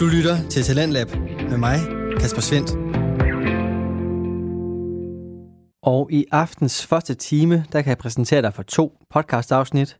[0.00, 1.08] Du lytter til Talentlab
[1.50, 1.78] med mig,
[2.20, 2.70] Kasper Svendt.
[5.82, 9.96] Og i aftens første time, der kan jeg præsentere dig for to podcast-afsnit.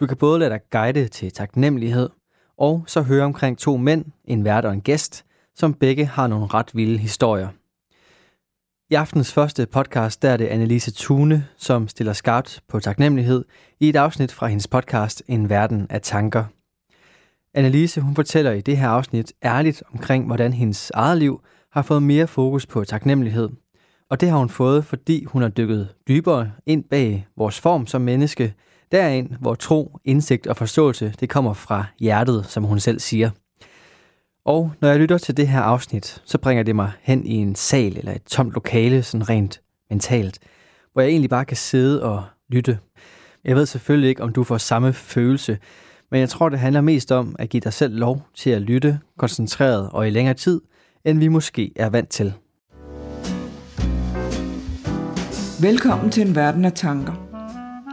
[0.00, 2.10] Du kan både lade dig guide til taknemmelighed,
[2.56, 5.24] og så høre omkring to mænd, en vært og en gæst,
[5.54, 7.48] som begge har nogle ret vilde historier.
[8.90, 13.44] I aftens første podcast, der er det Annelise Tune, som stiller skarpt på taknemmelighed
[13.80, 16.44] i et afsnit fra hendes podcast En Verden af Tanker–
[17.58, 21.40] Annelise hun fortæller i det her afsnit ærligt omkring, hvordan hendes eget liv
[21.72, 23.48] har fået mere fokus på taknemmelighed.
[24.10, 28.00] Og det har hun fået, fordi hun har dykket dybere ind bag vores form som
[28.00, 28.54] menneske,
[28.92, 33.30] derind hvor tro, indsigt og forståelse det kommer fra hjertet, som hun selv siger.
[34.44, 37.54] Og når jeg lytter til det her afsnit, så bringer det mig hen i en
[37.54, 40.38] sal eller et tomt lokale, sådan rent mentalt,
[40.92, 42.78] hvor jeg egentlig bare kan sidde og lytte.
[43.44, 45.58] Jeg ved selvfølgelig ikke, om du får samme følelse,
[46.10, 48.98] men jeg tror, det handler mest om at give dig selv lov til at lytte
[49.18, 50.60] koncentreret og i længere tid,
[51.04, 52.32] end vi måske er vant til.
[55.60, 57.12] Velkommen til en verden af tanker.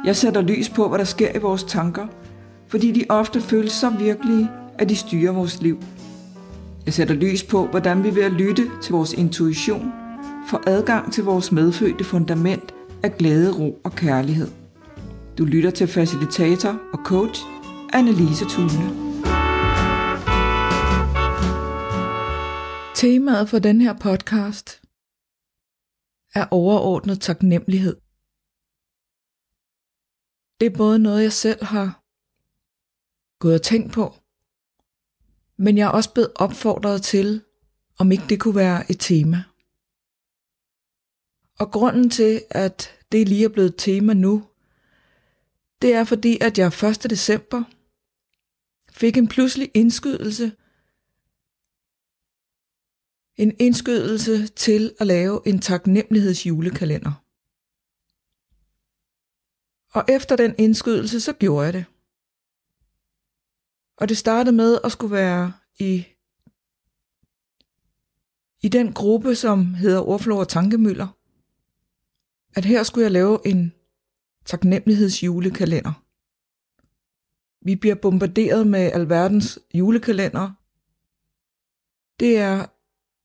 [0.06, 2.08] Jeg sætter lys på, hvad der sker i vores tanker,
[2.68, 5.80] fordi de ofte føles så virkelige, at de styrer vores liv.
[6.86, 9.92] Jeg sætter lys på, hvordan vi ved at lytte til vores intuition
[10.50, 14.48] får adgang til vores medfødte fundament af glæde, ro og kærlighed.
[15.38, 17.42] Du lytter til facilitator og coach
[17.98, 18.88] Annelise Thune.
[22.96, 24.82] Temaet for den her podcast
[26.34, 27.96] er overordnet taknemmelighed.
[30.60, 32.04] Det er både noget, jeg selv har
[33.40, 34.16] gået og tænkt på,
[35.58, 37.42] men jeg er også blevet opfordret til,
[38.00, 39.44] om ikke det kunne være et tema.
[41.60, 44.44] Og grunden til, at det lige er blevet et tema nu,
[45.82, 47.10] det er fordi, at jeg 1.
[47.10, 47.64] december
[48.96, 50.52] fik en pludselig indskydelse.
[53.38, 57.12] En indskydelse til at lave en taknemmelighedsjulekalender.
[59.94, 61.86] Og efter den indskydelse, så gjorde jeg det.
[63.98, 66.06] Og det startede med at skulle være i,
[68.62, 71.08] i den gruppe, som hedder Ordflor og Tankemøller.
[72.56, 73.74] At her skulle jeg lave en
[74.46, 76.05] taknemmelighedsjulekalender.
[77.66, 80.52] Vi bliver bombarderet med alverdens julekalender.
[82.20, 82.66] Det er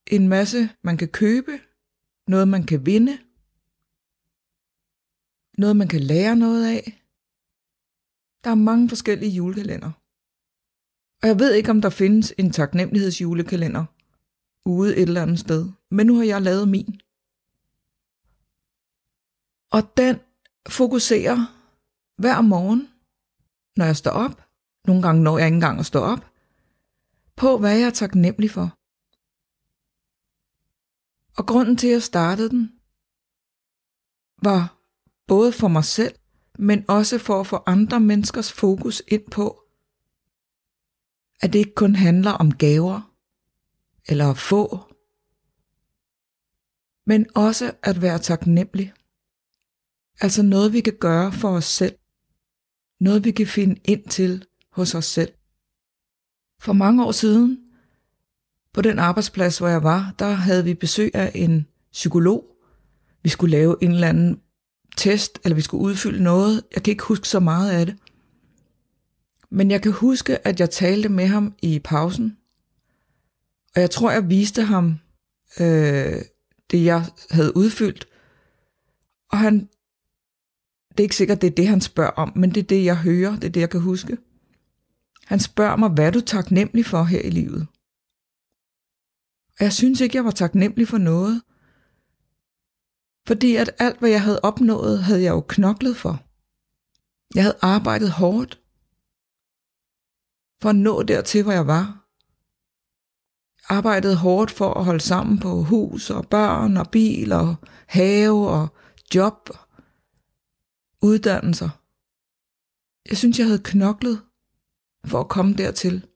[0.06, 1.60] en masse, man kan købe,
[2.26, 3.18] noget man kan vinde,
[5.58, 7.02] noget man kan lære noget af.
[8.44, 9.90] Der er mange forskellige julekalender.
[11.22, 13.84] Og jeg ved ikke, om der findes en taknemmelighedsjulekalender
[14.64, 17.00] ude et eller andet sted, men nu har jeg lavet min.
[19.70, 20.16] Og den
[20.68, 21.56] fokuserer
[22.16, 22.89] hver morgen
[23.76, 24.48] når jeg står op,
[24.86, 26.26] nogle gange når jeg ikke engang at stå op,
[27.36, 28.76] på hvad jeg er taknemmelig for.
[31.36, 32.72] Og grunden til, at jeg startede den,
[34.42, 34.76] var
[35.26, 36.14] både for mig selv,
[36.58, 39.62] men også for at få andre menneskers fokus ind på,
[41.40, 43.14] at det ikke kun handler om gaver
[44.08, 44.94] eller at få,
[47.06, 48.92] men også at være taknemmelig.
[50.20, 51.98] Altså noget, vi kan gøre for os selv,
[53.00, 55.32] noget vi kan finde ind til hos os selv.
[56.60, 57.58] For mange år siden,
[58.74, 62.44] på den arbejdsplads, hvor jeg var, der havde vi besøg af en psykolog.
[63.22, 64.40] Vi skulle lave en eller anden
[64.96, 66.62] test, eller vi skulle udfylde noget.
[66.74, 67.96] Jeg kan ikke huske så meget af det.
[69.50, 72.36] Men jeg kan huske, at jeg talte med ham i pausen.
[73.74, 74.98] Og jeg tror, jeg viste ham
[75.60, 76.22] øh,
[76.70, 78.08] det, jeg havde udfyldt.
[79.30, 79.68] Og han
[81.00, 82.96] det er ikke sikkert, det er det, han spørger om, men det er det, jeg
[82.96, 84.18] hører, det er det, jeg kan huske.
[85.26, 87.66] Han spørger mig, hvad er du taknemmelig for her i livet?
[89.58, 91.42] Og jeg synes ikke, jeg var taknemmelig for noget.
[93.26, 96.22] Fordi at alt, hvad jeg havde opnået, havde jeg jo knoklet for.
[97.34, 98.60] Jeg havde arbejdet hårdt
[100.62, 102.06] for at nå dertil, hvor jeg var.
[103.68, 108.48] Jeg arbejdede hårdt for at holde sammen på hus og børn og bil og have
[108.48, 108.68] og
[109.14, 109.50] job
[111.02, 111.70] uddannelser.
[113.10, 114.26] Jeg synes, jeg havde knoklet
[115.04, 116.06] for at komme dertil.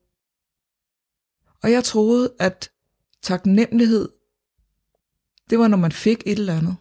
[1.63, 2.73] Og jeg troede, at
[3.23, 4.09] taknemmelighed,
[5.51, 6.77] det var, når man fik et eller andet.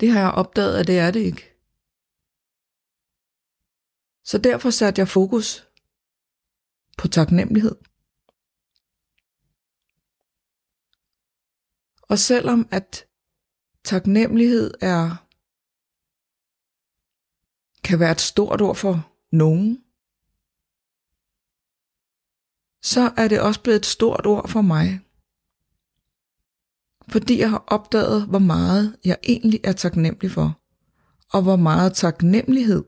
[0.00, 1.48] Det har jeg opdaget, at det er det ikke.
[4.24, 5.68] Så derfor satte jeg fokus
[6.98, 7.76] på taknemmelighed.
[12.02, 13.06] Og selvom at
[13.84, 15.21] taknemmelighed er
[17.84, 19.84] kan være et stort ord for nogen,
[22.82, 25.00] så er det også blevet et stort ord for mig.
[27.08, 30.60] Fordi jeg har opdaget, hvor meget jeg egentlig er taknemmelig for,
[31.32, 32.84] og hvor meget taknemmelighed,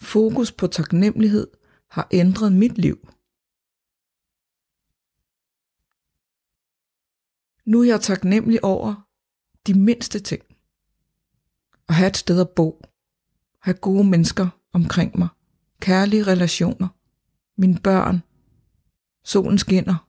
[0.00, 1.46] fokus på taknemmelighed,
[1.90, 3.08] har ændret mit liv.
[7.64, 9.08] Nu er jeg taknemmelig over
[9.66, 10.42] de mindste ting.
[11.88, 12.82] At have et sted at bo.
[13.62, 15.28] Have gode mennesker omkring mig.
[15.80, 16.88] Kærlige relationer.
[17.56, 18.22] Mine børn.
[19.24, 20.08] Solen skinner.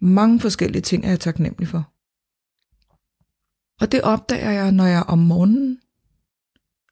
[0.00, 1.92] Mange forskellige ting er jeg taknemmelig for.
[3.80, 5.80] Og det opdager jeg, når jeg om morgenen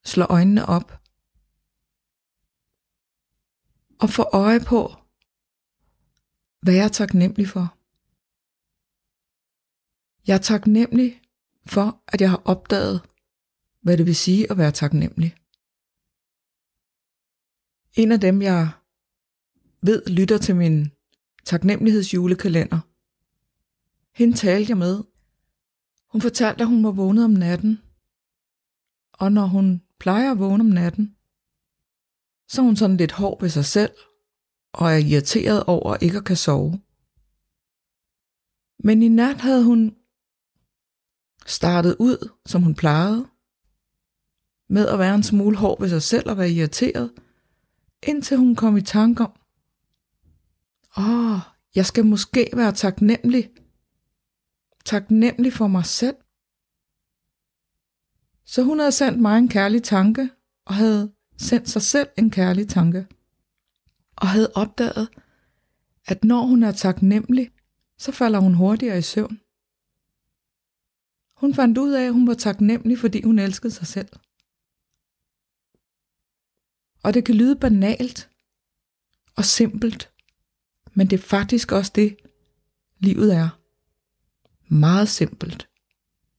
[0.04, 1.00] slår øjnene op
[4.00, 4.94] og får øje på,
[6.62, 7.76] hvad jeg er taknemmelig for.
[10.26, 11.20] Jeg er taknemmelig
[11.66, 13.02] for, at jeg har opdaget,
[13.86, 15.34] hvad det vil sige at være taknemmelig.
[17.94, 18.70] En af dem, jeg
[19.82, 20.90] ved lytter til min
[21.44, 22.80] taknemmelighedsjulekalender,
[24.18, 25.04] hende talte jeg med.
[26.12, 27.78] Hun fortalte, at hun var vågnet om natten,
[29.12, 31.16] og når hun plejer at vågne om natten,
[32.48, 33.94] så er hun sådan lidt hård ved sig selv,
[34.72, 36.80] og er irriteret over ikke at kan sove.
[38.78, 39.96] Men i nat havde hun
[41.46, 43.35] startet ud, som hun plejede,
[44.68, 47.12] med at være en smule hård ved sig selv og være irriteret,
[48.02, 49.32] indtil hun kom i tanke om,
[50.98, 51.38] åh, oh,
[51.74, 53.50] jeg skal måske være taknemmelig.
[54.84, 56.16] Taknemmelig for mig selv.
[58.44, 60.30] Så hun havde sendt mig en kærlig tanke,
[60.64, 63.06] og havde sendt sig selv en kærlig tanke.
[64.16, 65.08] Og havde opdaget,
[66.06, 67.50] at når hun er taknemmelig,
[67.98, 69.40] så falder hun hurtigere i søvn.
[71.36, 74.08] Hun fandt ud af, at hun var taknemmelig, fordi hun elskede sig selv.
[77.06, 78.30] Og det kan lyde banalt
[79.36, 80.10] og simpelt,
[80.94, 82.16] men det er faktisk også det,
[82.98, 83.48] livet er.
[84.74, 85.68] Meget simpelt.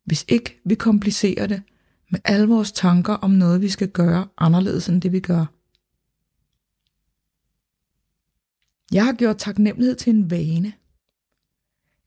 [0.04, 1.64] Hvis ikke vi komplicerer det
[2.10, 5.46] med alle vores tanker om noget, vi skal gøre anderledes end det, vi gør.
[8.92, 10.74] Jeg har gjort taknemmelighed til en vane.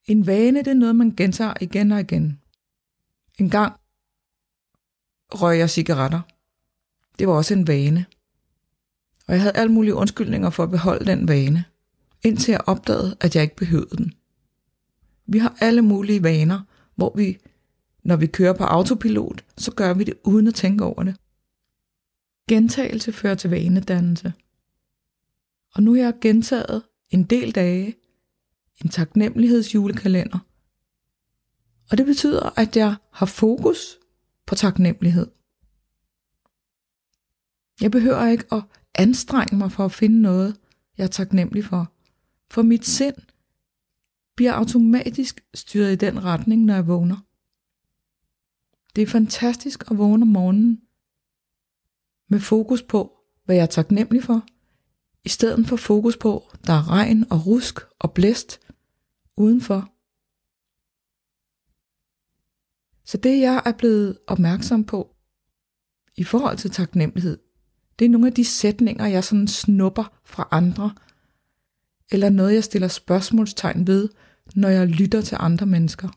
[0.05, 2.41] En vane, det er noget, man gentager igen og igen.
[3.39, 3.81] En gang
[5.33, 6.21] røg jeg cigaretter.
[7.19, 8.07] Det var også en vane.
[9.31, 11.65] Og jeg havde alle mulige undskyldninger for at beholde den vane,
[12.25, 14.13] indtil jeg opdagede, at jeg ikke behøvede den.
[15.27, 16.61] Vi har alle mulige vaner,
[16.95, 17.39] hvor vi,
[18.03, 21.17] når vi kører på autopilot, så gør vi det uden at tænke over det.
[22.49, 24.33] Gentagelse fører til vanedannelse.
[25.75, 27.97] Og nu har jeg gentaget en del dage
[28.85, 30.39] en taknemmelighedsjulekalender,
[31.91, 33.99] og det betyder, at jeg har fokus
[34.47, 35.27] på taknemmelighed.
[37.81, 38.63] Jeg behøver ikke at
[38.95, 40.57] anstrenge mig for at finde noget,
[40.99, 41.93] jeg er taknemmelig for.
[42.51, 43.17] For mit sind
[44.37, 47.17] bliver automatisk styret i den retning, når jeg vågner.
[48.97, 50.81] Det er fantastisk at vågne om morgenen
[52.29, 54.47] med fokus på, hvad jeg er taknemmelig for,
[55.25, 58.61] i stedet for fokus på, der er regn og rusk og blæst
[59.37, 59.93] udenfor.
[63.05, 65.17] Så det jeg er blevet opmærksom på
[66.17, 67.39] i forhold til taknemmelighed,
[68.01, 70.95] det er nogle af de sætninger, jeg sådan snupper fra andre,
[72.11, 74.09] eller noget, jeg stiller spørgsmålstegn ved,
[74.55, 76.09] når jeg lytter til andre mennesker.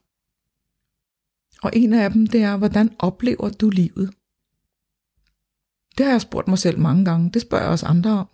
[1.64, 4.14] Og en af dem, det er, hvordan oplever du livet?
[5.98, 8.28] Det har jeg spurgt mig selv mange gange, det spørger jeg også andre om.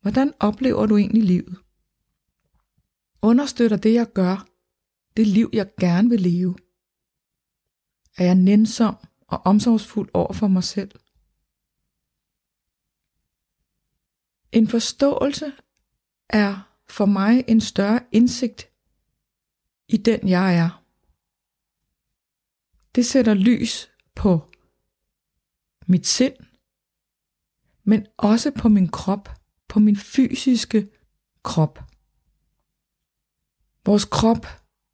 [0.00, 1.56] Hvordan oplever du egentlig livet?
[3.22, 4.46] Understøtter det, jeg gør,
[5.16, 6.56] det liv, jeg gerne vil leve?
[8.18, 8.96] Er jeg nænsom
[9.28, 10.90] og omsorgsfuld over for mig selv?
[14.52, 15.52] En forståelse
[16.28, 18.68] er for mig en større indsigt
[19.88, 20.84] i den jeg er.
[22.94, 24.50] Det sætter lys på
[25.86, 26.34] mit sind,
[27.84, 29.28] men også på min krop,
[29.68, 30.88] på min fysiske
[31.42, 31.78] krop.
[33.84, 34.46] Vores krop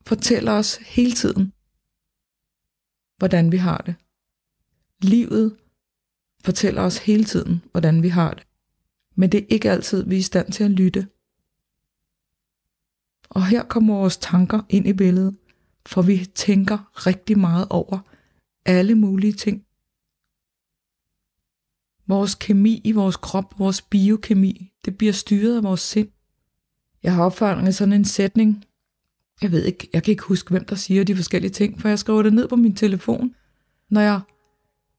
[0.06, 1.52] fortæller os hele tiden,
[3.16, 3.94] hvordan vi har det.
[5.02, 5.58] Livet
[6.44, 8.46] fortæller os hele tiden, hvordan vi har det.
[9.14, 11.06] Men det er ikke altid, vi er i stand til at lytte.
[13.28, 15.36] Og her kommer vores tanker ind i billedet,
[15.86, 17.98] for vi tænker rigtig meget over
[18.64, 19.64] alle mulige ting.
[22.06, 26.08] Vores kemi i vores krop, vores biokemi, det bliver styret af vores sind.
[27.02, 28.64] Jeg har opfanget sådan en sætning,
[29.42, 31.98] jeg ved ikke, jeg kan ikke huske, hvem der siger de forskellige ting, for jeg
[31.98, 33.34] skriver det ned på min telefon,
[33.88, 34.20] når jeg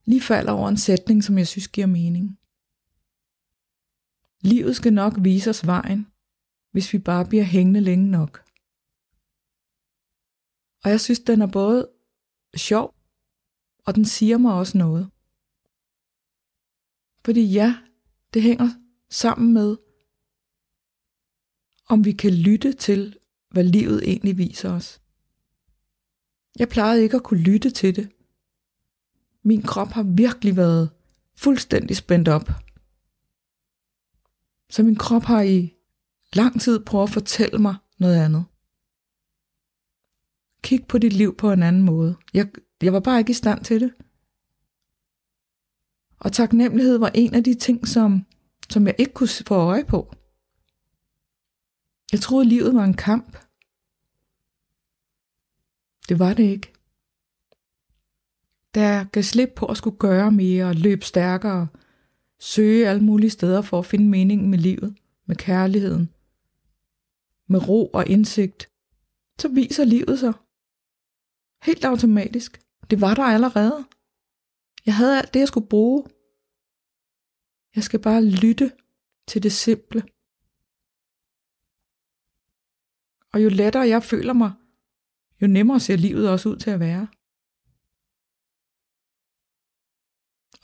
[0.05, 2.39] lige falder over en sætning, som jeg synes giver mening.
[4.45, 6.07] Livet skal nok vise os vejen.
[6.71, 8.43] hvis vi bare bliver hængende længe nok.
[10.83, 11.89] Og jeg synes, den er både
[12.55, 12.95] sjov,
[13.85, 15.09] og den siger mig også noget.
[17.25, 17.77] Fordi ja,
[18.33, 18.69] det hænger
[19.09, 19.77] sammen med,
[21.89, 23.17] om vi kan lytte til,
[23.49, 25.01] hvad livet egentlig viser os.
[26.59, 28.11] Jeg plejede ikke at kunne lytte til det.
[29.43, 30.89] Min krop har virkelig været
[31.35, 32.64] fuldstændig spændt op.
[34.69, 35.73] Så min krop har i
[36.33, 38.45] lang tid prøvet at fortælle mig noget andet.
[40.61, 42.15] Kig på dit liv på en anden måde.
[42.33, 42.47] Jeg,
[42.81, 43.93] jeg var bare ikke i stand til det.
[46.19, 48.25] Og taknemmelighed var en af de ting, som,
[48.69, 50.15] som jeg ikke kunne få øje på.
[52.11, 53.37] Jeg troede, livet var en kamp.
[56.09, 56.73] Det var det ikke.
[58.75, 61.67] Da jeg gav slip på at skulle gøre mere og løbe stærkere,
[62.39, 66.09] søge alle mulige steder for at finde meningen med livet, med kærligheden,
[67.47, 68.69] med ro og indsigt,
[69.39, 70.33] så viser livet sig.
[71.63, 72.61] Helt automatisk.
[72.89, 73.85] Det var der allerede.
[74.85, 76.03] Jeg havde alt det, jeg skulle bruge.
[77.75, 78.71] Jeg skal bare lytte
[79.27, 80.03] til det simple.
[83.33, 84.51] Og jo lettere jeg føler mig,
[85.41, 87.07] jo nemmere ser livet også ud til at være.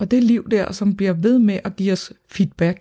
[0.01, 2.79] Og det liv der, som bliver ved med at give os feedback,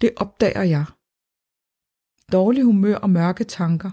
[0.00, 0.84] det opdager jeg.
[2.32, 3.90] Dårlig humør og mørke tanker.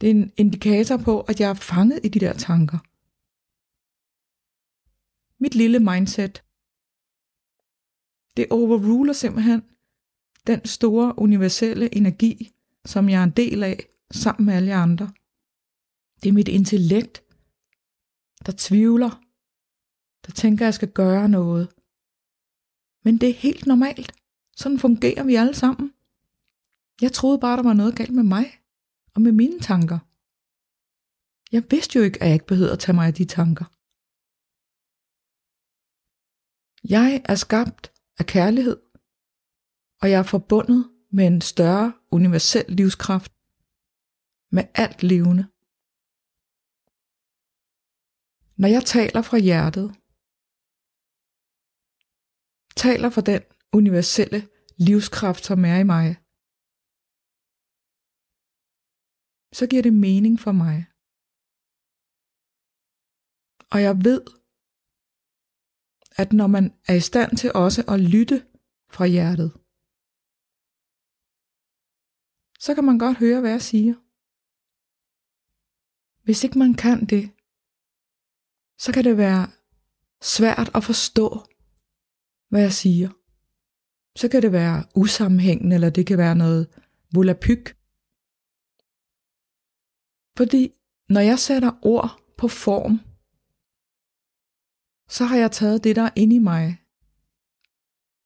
[0.00, 2.78] Det er en indikator på, at jeg er fanget i de der tanker.
[5.42, 6.44] Mit lille mindset,
[8.36, 9.62] det overruler simpelthen
[10.46, 12.52] den store universelle energi,
[12.84, 15.12] som jeg er en del af, sammen med alle andre.
[16.22, 17.24] Det er mit intellekt,
[18.46, 19.25] der tvivler,
[20.26, 21.68] der tænker, at jeg skal gøre noget.
[23.04, 24.12] Men det er helt normalt.
[24.56, 25.92] Sådan fungerer vi alle sammen.
[27.00, 28.46] Jeg troede bare, der var noget galt med mig
[29.14, 29.98] og med mine tanker.
[31.52, 33.64] Jeg vidste jo ikke, at jeg ikke behøvede at tage mig af de tanker.
[36.94, 38.78] Jeg er skabt af kærlighed,
[40.00, 43.32] og jeg er forbundet med en større universel livskraft,
[44.50, 45.44] med alt levende.
[48.56, 49.94] Når jeg taler fra hjertet,
[52.76, 53.42] taler for den
[53.78, 54.40] universelle
[54.88, 56.08] livskraft, som er i mig,
[59.58, 60.78] så giver det mening for mig.
[63.72, 64.22] Og jeg ved,
[66.22, 68.38] at når man er i stand til også at lytte
[68.94, 69.50] fra hjertet,
[72.64, 73.94] så kan man godt høre, hvad jeg siger.
[76.24, 77.24] Hvis ikke man kan det,
[78.84, 79.44] så kan det være
[80.34, 81.28] svært at forstå,
[82.56, 83.08] hvad jeg siger.
[84.18, 86.68] Så kan det være usammenhængende, eller det kan være noget
[87.14, 87.64] volapyk.
[90.38, 90.62] Fordi
[91.08, 92.94] når jeg sætter ord på form,
[95.08, 96.66] så har jeg taget det, der er inde i mig.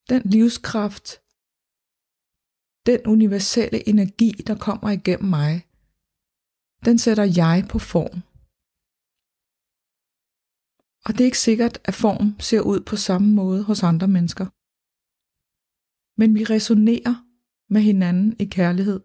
[0.09, 1.09] Den livskraft,
[2.87, 5.53] den universelle energi, der kommer igennem mig,
[6.85, 8.30] den sætter jeg på form.
[11.05, 14.47] Og det er ikke sikkert, at form ser ud på samme måde hos andre mennesker.
[16.21, 17.27] Men vi resonerer
[17.69, 19.01] med hinanden i kærlighed.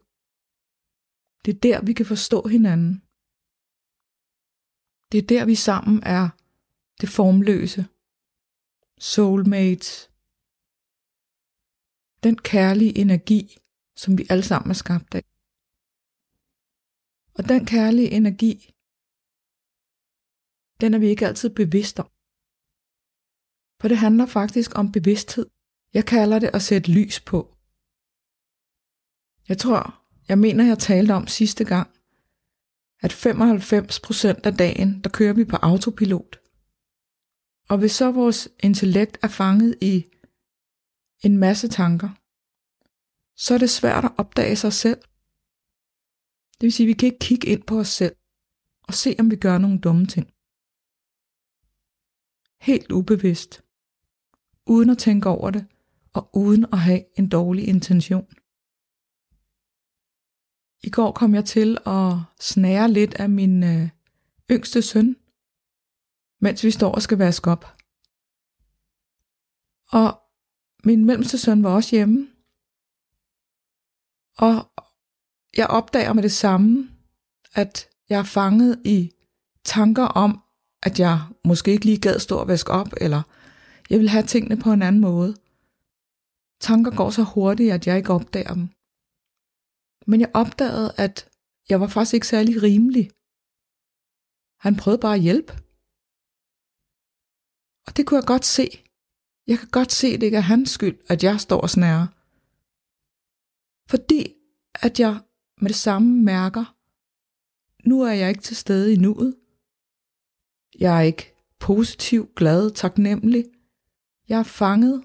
[1.46, 3.02] Det er der, vi kan forstå hinanden.
[5.12, 6.30] Det er der, vi sammen er
[7.02, 7.88] det formløse.
[8.98, 10.12] Soulmates.
[12.24, 13.58] Den kærlige energi,
[13.96, 15.24] som vi alle sammen er skabt af.
[17.38, 18.75] Og den kærlige energi,
[20.82, 22.10] den er vi ikke altid bevidst om.
[23.82, 25.46] For det handler faktisk om bevidsthed.
[25.94, 27.55] Jeg kalder det at sætte lys på.
[29.50, 31.89] Jeg tror, jeg mener, jeg talte om sidste gang,
[33.01, 36.39] at 95% af dagen, der kører vi på autopilot.
[37.70, 40.05] Og hvis så vores intellekt er fanget i
[41.24, 42.10] en masse tanker,
[43.36, 45.01] så er det svært at opdage sig selv.
[46.53, 48.15] Det vil sige, at vi kan ikke kigge ind på os selv
[48.84, 50.35] og se, om vi gør nogle dumme ting.
[52.62, 53.64] Helt ubevidst.
[54.66, 55.66] Uden at tænke over det,
[56.14, 58.28] og uden at have en dårlig intention.
[60.84, 63.90] I går kom jeg til at snære lidt af min øh,
[64.52, 65.16] yngste søn,
[66.42, 67.66] mens vi står og skal vaske op.
[69.92, 70.22] Og
[70.84, 72.28] min mellemste søn var også hjemme.
[74.38, 74.72] Og
[75.58, 76.90] jeg opdager med det samme,
[77.54, 79.12] at jeg er fanget i
[79.64, 80.45] tanker om,
[80.86, 83.22] at jeg måske ikke lige gad stå og vaske op, eller
[83.89, 85.36] jeg vil have tingene på en anden måde.
[86.62, 88.68] tanker går så hurtigt, at jeg ikke opdager dem.
[90.08, 91.30] Men jeg opdagede, at
[91.70, 93.06] jeg var faktisk ikke særlig rimelig.
[94.60, 95.54] Han prøvede bare at hjælpe.
[97.88, 98.68] Og det kunne jeg godt se.
[99.48, 102.08] Jeg kan godt se, at det ikke er hans skyld, at jeg står og snærer.
[103.89, 104.22] Fordi
[104.74, 105.13] at jeg
[105.62, 106.65] med det samme mærker,
[107.89, 109.36] nu er jeg ikke til stede i nuet.
[110.79, 113.46] Jeg er ikke positiv, glad, taknemmelig.
[114.29, 115.03] Jeg er fanget,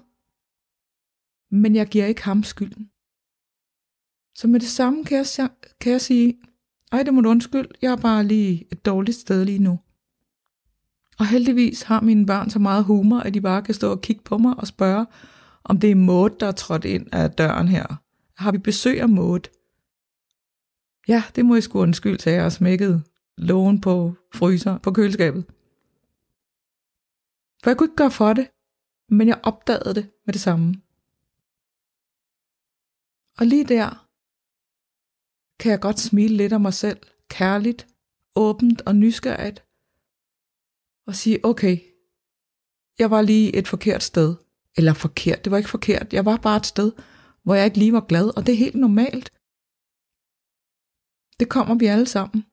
[1.51, 2.89] men jeg giver ikke ham skylden.
[4.35, 5.49] Så med det samme kan jeg,
[5.79, 6.39] kan jeg sige,
[6.91, 9.79] ej, det må du undskylde, jeg er bare lige et dårligt sted lige nu.
[11.19, 14.21] Og heldigvis har mine børn så meget humor, at de bare kan stå og kigge
[14.23, 15.05] på mig og spørge,
[15.63, 18.01] om det er Maud, der er trådt ind af døren her.
[18.37, 19.39] Har vi besøg af Maud?
[21.07, 23.01] Ja, det må jeg sgu undskylde, sagde jeg og smækkede
[23.37, 25.45] lågen på fryser på køleskabet.
[27.63, 28.51] For jeg kunne ikke gøre for det,
[29.09, 30.67] men jeg opdagede det med det samme.
[33.39, 34.07] Og lige der
[35.59, 36.99] kan jeg godt smile lidt af mig selv,
[37.29, 37.87] kærligt,
[38.35, 39.65] åbent og nysgerrigt,
[41.07, 41.77] og sige, okay,
[42.99, 44.35] jeg var lige et forkert sted.
[44.77, 46.91] Eller forkert, det var ikke forkert, jeg var bare et sted,
[47.43, 49.29] hvor jeg ikke lige var glad, og det er helt normalt.
[51.39, 52.45] Det kommer vi alle sammen.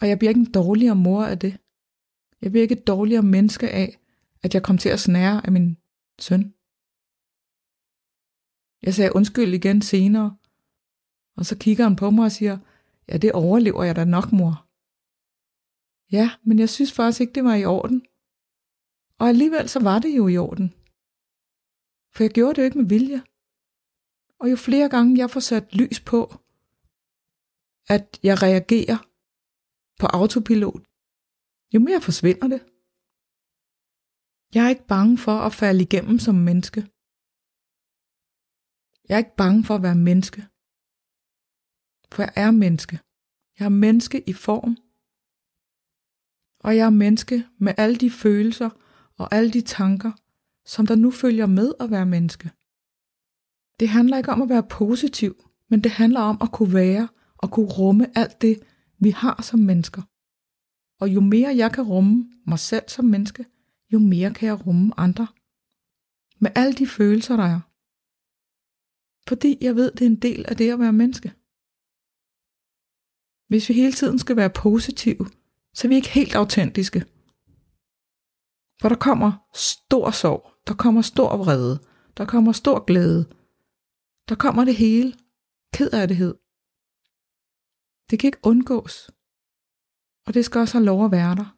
[0.00, 1.61] Og jeg bliver ikke en dårligere mor af det.
[2.42, 3.98] Jeg bliver ikke et dårligere menneske af,
[4.42, 5.76] at jeg kom til at snære af min
[6.20, 6.54] søn.
[8.82, 10.36] Jeg sagde undskyld igen senere,
[11.36, 12.58] og så kigger han på mig og siger,
[13.08, 14.66] ja, det overlever jeg da nok, mor.
[16.12, 18.06] Ja, men jeg synes faktisk ikke, det var i orden.
[19.18, 20.68] Og alligevel så var det jo i orden.
[22.14, 23.22] For jeg gjorde det jo ikke med vilje.
[24.38, 26.34] Og jo flere gange jeg får sat lys på,
[27.88, 28.98] at jeg reagerer
[30.00, 30.82] på autopilot,
[31.74, 32.62] jo mere forsvinder det.
[34.54, 36.80] Jeg er ikke bange for at falde igennem som menneske.
[39.08, 40.40] Jeg er ikke bange for at være menneske.
[42.12, 43.00] For jeg er menneske.
[43.58, 44.76] Jeg er menneske i form.
[46.64, 48.70] Og jeg er menneske med alle de følelser
[49.18, 50.12] og alle de tanker,
[50.64, 52.50] som der nu følger med at være menneske.
[53.80, 57.50] Det handler ikke om at være positiv, men det handler om at kunne være og
[57.50, 58.62] kunne rumme alt det,
[58.98, 60.02] vi har som mennesker.
[61.02, 63.46] Og jo mere jeg kan rumme mig selv som menneske,
[63.92, 65.26] jo mere kan jeg rumme andre.
[66.38, 67.60] Med alle de følelser, der er.
[69.28, 71.28] Fordi jeg ved, det er en del af det at være menneske.
[73.48, 75.26] Hvis vi hele tiden skal være positive,
[75.74, 77.00] så er vi ikke helt autentiske.
[78.80, 81.78] For der kommer stor sorg, der kommer stor vrede,
[82.16, 83.24] der kommer stor glæde,
[84.28, 85.14] der kommer det hele,
[85.74, 86.34] kedsomhed.
[88.10, 89.10] Det kan ikke undgås,
[90.26, 91.48] og det skal også have lov at være der.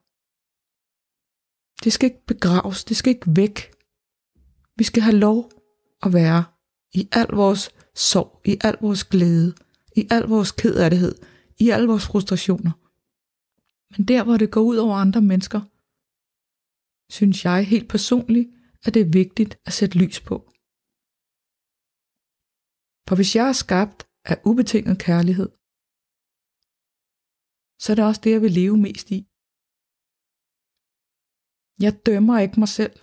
[1.85, 3.57] Det skal ikke begraves, det skal ikke væk.
[4.77, 5.51] Vi skal have lov
[6.03, 6.45] at være
[6.95, 9.55] i al vores sorg, i al vores glæde,
[9.97, 11.15] i al vores kederlighed,
[11.59, 12.73] i al vores frustrationer.
[13.93, 15.61] Men der, hvor det går ud over andre mennesker,
[17.13, 18.49] synes jeg helt personligt,
[18.85, 20.37] at det er vigtigt at sætte lys på.
[23.09, 25.51] For hvis jeg er skabt af ubetinget kærlighed,
[27.83, 29.21] så er det også det, jeg vil leve mest i.
[31.85, 32.97] Jeg dømmer ikke mig selv,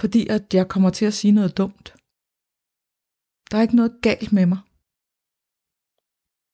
[0.00, 1.86] fordi at jeg kommer til at sige noget dumt.
[3.48, 4.60] Der er ikke noget galt med mig.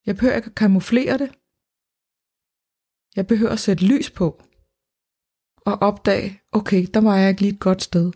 [0.06, 1.30] Jeg behøver ikke at kamuflere det.
[3.16, 4.28] Jeg behøver at sætte lys på
[5.68, 8.08] og opdage, okay, der var jeg ikke lige et godt sted.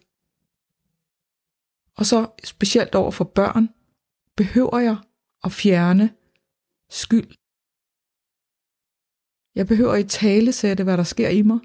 [1.98, 3.64] Og så specielt over for børn,
[4.37, 4.96] behøver jeg
[5.44, 6.07] at fjerne
[6.90, 7.41] skyld.
[9.54, 11.58] Jeg behøver i tale sætte, hvad der sker i mig,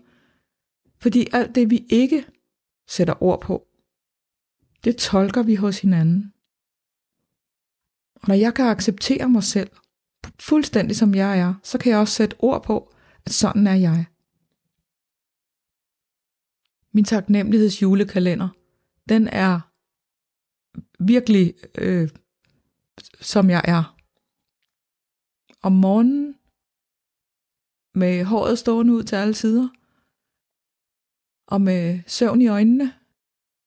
[1.00, 2.26] fordi alt det, vi ikke
[2.88, 3.68] sætter ord på,
[4.84, 6.34] det tolker vi hos hinanden.
[8.16, 9.70] Og når jeg kan acceptere mig selv,
[10.40, 12.94] fuldstændig som jeg er, så kan jeg også sætte ord på,
[13.26, 14.06] at sådan er jeg.
[16.92, 18.50] Min taknemmeligheds julekalender,
[19.10, 19.60] den er
[21.04, 22.10] virkelig, øh,
[23.22, 23.98] som jeg er.
[25.62, 26.37] Om morgenen,
[27.98, 29.68] med håret stående ud til alle sider,
[31.48, 32.94] og med søvn i øjnene,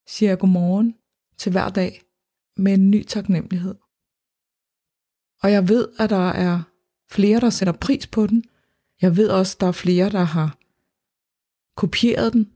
[0.07, 0.95] siger jeg godmorgen
[1.39, 2.03] til hver dag
[2.57, 3.75] med en ny taknemmelighed.
[5.43, 6.63] Og jeg ved, at der er
[7.11, 8.45] flere, der sætter pris på den.
[9.03, 10.59] Jeg ved også, at der er flere, der har
[11.77, 12.53] kopieret den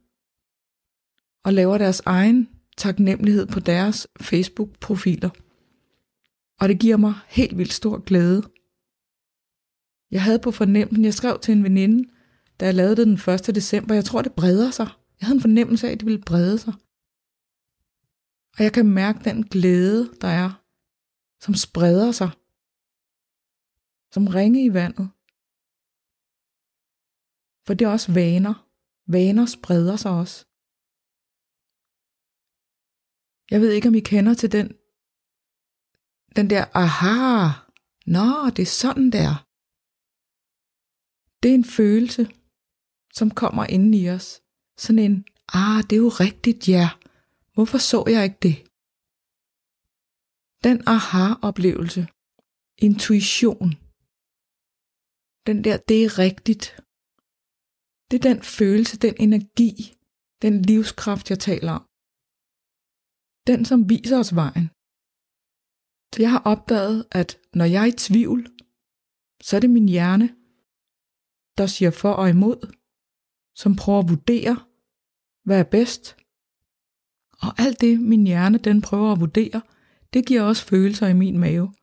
[1.45, 5.31] og laver deres egen taknemmelighed på deres Facebook-profiler.
[6.61, 8.43] Og det giver mig helt vildt stor glæde.
[10.11, 12.11] Jeg havde på fornemmelsen, jeg skrev til en veninde,
[12.61, 13.55] da jeg lavede det den 1.
[13.55, 14.89] december, jeg tror, det breder sig.
[15.21, 16.75] Jeg havde en fornemmelse af, at det ville brede sig.
[18.59, 20.51] Og jeg kan mærke den glæde, der er,
[21.45, 22.31] som spreder sig.
[24.15, 25.11] Som ringe i vandet.
[27.67, 28.55] For det er også vaner.
[29.07, 30.47] Vaner spreder sig også.
[33.51, 34.69] Jeg ved ikke, om I kender til den,
[36.37, 37.49] den der, aha,
[38.07, 39.47] nå, det er sådan der.
[41.45, 42.25] Det er en følelse,
[43.19, 44.43] som kommer ind i os.
[44.79, 45.25] Sådan en,
[45.61, 46.91] ah, det er jo rigtigt, ja.
[47.55, 48.57] Hvorfor så jeg ikke det?
[50.67, 52.03] Den aha-oplevelse,
[52.87, 53.69] intuition,
[55.49, 56.65] den der, det er rigtigt.
[58.09, 59.75] Det er den følelse, den energi,
[60.43, 61.85] den livskraft, jeg taler om.
[63.51, 64.67] Den, som viser os vejen.
[66.13, 68.41] Så jeg har opdaget, at når jeg er i tvivl,
[69.47, 70.29] så er det min hjerne,
[71.59, 72.75] der siger for og imod,
[73.55, 74.61] som prøver at vurdere,
[75.45, 76.17] hvad er bedst.
[77.33, 79.63] Og alt det, min hjerne den prøver at vurdere,
[80.13, 81.75] det giver også følelser i min mave.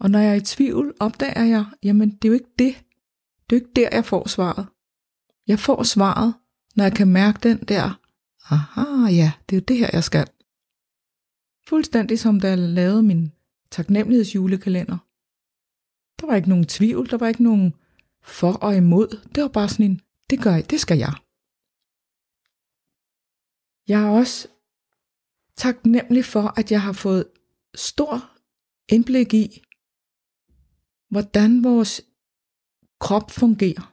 [0.00, 2.74] Og når jeg er i tvivl, opdager jeg, jamen det er jo ikke det.
[3.50, 4.66] Det er jo ikke der, jeg får svaret.
[5.46, 6.34] Jeg får svaret,
[6.76, 8.00] når jeg kan mærke den der,
[8.50, 10.26] aha, ja, det er jo det her, jeg skal.
[11.68, 13.32] Fuldstændig som da jeg lavede min
[13.70, 14.98] taknemmelighedsjulekalender.
[16.30, 17.74] Var ikke nogen tvivl, der var ikke nogen
[18.22, 19.08] for og imod.
[19.34, 21.14] Det var bare sådan en, det gør jeg, det skal jeg.
[23.88, 24.48] Jeg er også
[25.56, 27.24] taknemmelig for, at jeg har fået
[27.74, 28.14] stor
[28.94, 29.46] indblik i,
[31.12, 32.02] hvordan vores
[33.00, 33.86] krop fungerer.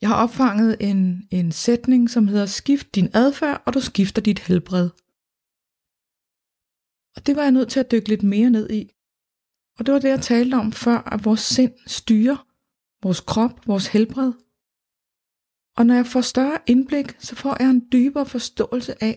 [0.00, 4.38] Jeg har opfanget en, en sætning, som hedder, skift din adfærd, og du skifter dit
[4.38, 4.90] helbred.
[7.16, 8.97] Og det var jeg nødt til at dykke lidt mere ned i.
[9.78, 12.38] Og det var det, jeg talte om før, at vores sind styrer
[13.02, 14.32] vores krop, vores helbred.
[15.78, 19.16] Og når jeg får større indblik, så får jeg en dybere forståelse af,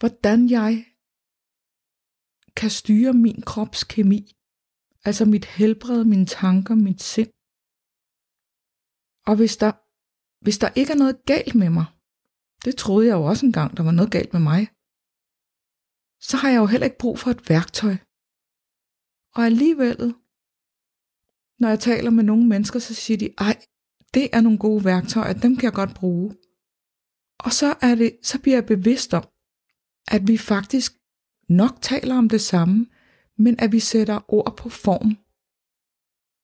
[0.00, 0.72] hvordan jeg
[2.58, 4.20] kan styre min krops kemi.
[5.08, 7.32] Altså mit helbred, mine tanker, mit sind.
[9.28, 9.72] Og hvis der,
[10.44, 11.86] hvis der ikke er noget galt med mig,
[12.64, 14.62] det troede jeg jo også engang, der var noget galt med mig,
[16.28, 17.96] så har jeg jo heller ikke brug for et værktøj.
[19.34, 20.14] Og alligevel,
[21.58, 23.64] når jeg taler med nogle mennesker, så siger de, ej,
[24.14, 26.34] det er nogle gode værktøjer, dem kan jeg godt bruge.
[27.38, 29.24] Og så, er det, så bliver jeg bevidst om,
[30.08, 30.92] at vi faktisk
[31.48, 32.86] nok taler om det samme,
[33.38, 35.18] men at vi sætter ord på form.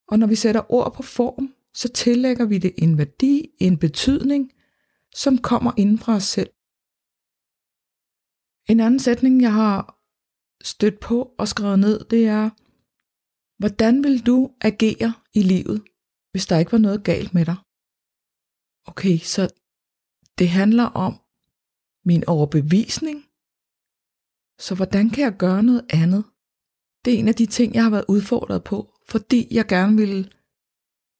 [0.09, 4.53] Og når vi sætter ord på form, så tillægger vi det en værdi, en betydning,
[5.15, 6.51] som kommer inden fra os selv.
[8.69, 9.99] En anden sætning, jeg har
[10.65, 12.51] stødt på og skrevet ned, det er,
[13.59, 15.83] hvordan vil du agere i livet,
[16.31, 17.57] hvis der ikke var noget galt med dig?
[18.87, 19.49] Okay, så
[20.39, 21.21] det handler om
[22.05, 23.25] min overbevisning.
[24.59, 26.25] Så hvordan kan jeg gøre noget andet?
[27.05, 30.31] Det er en af de ting, jeg har været udfordret på, fordi jeg gerne ville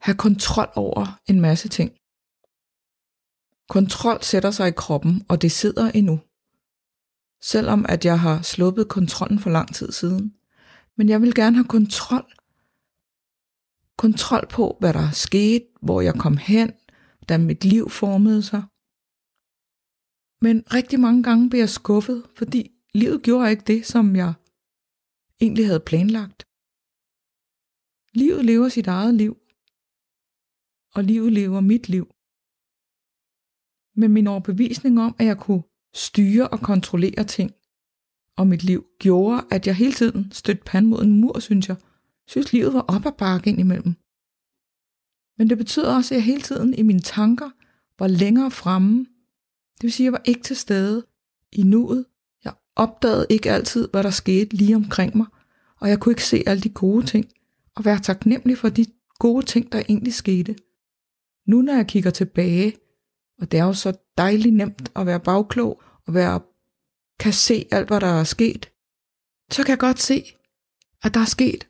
[0.01, 1.91] have kontrol over en masse ting.
[3.69, 6.21] Kontrol sætter sig i kroppen, og det sidder endnu.
[7.43, 10.35] Selvom at jeg har sluppet kontrollen for lang tid siden.
[10.97, 12.33] Men jeg vil gerne have kontrol.
[13.97, 16.73] Kontrol på, hvad der er sket, hvor jeg kom hen,
[17.19, 18.63] hvordan mit liv formede sig.
[20.41, 24.35] Men rigtig mange gange blev jeg skuffet, fordi livet gjorde ikke det, som jeg
[25.41, 26.41] egentlig havde planlagt.
[28.21, 29.35] Livet lever sit eget liv,
[30.95, 32.07] og livet lever mit liv.
[34.01, 35.63] Men min overbevisning om, at jeg kunne
[35.95, 37.51] styre og kontrollere ting
[38.37, 41.77] og mit liv, gjorde, at jeg hele tiden stødte panden mod en mur, synes jeg.
[42.29, 43.95] Synes, livet var op ad bakke ind imellem.
[45.39, 47.51] Men det betyder også, at jeg hele tiden i mine tanker
[47.99, 48.99] var længere fremme.
[49.75, 51.07] Det vil sige, at jeg var ikke til stede
[51.53, 52.05] i nuet.
[52.45, 55.27] Jeg opdagede ikke altid, hvad der skete lige omkring mig,
[55.81, 57.29] og jeg kunne ikke se alle de gode ting,
[57.77, 58.87] og være taknemmelig for de
[59.19, 60.57] gode ting, der egentlig skete.
[61.47, 62.77] Nu når jeg kigger tilbage,
[63.39, 66.41] og det er jo så dejligt nemt at være bagklog, og være,
[67.19, 68.73] kan se alt, hvad der er sket,
[69.55, 70.19] så kan jeg godt se,
[71.05, 71.63] at der er sket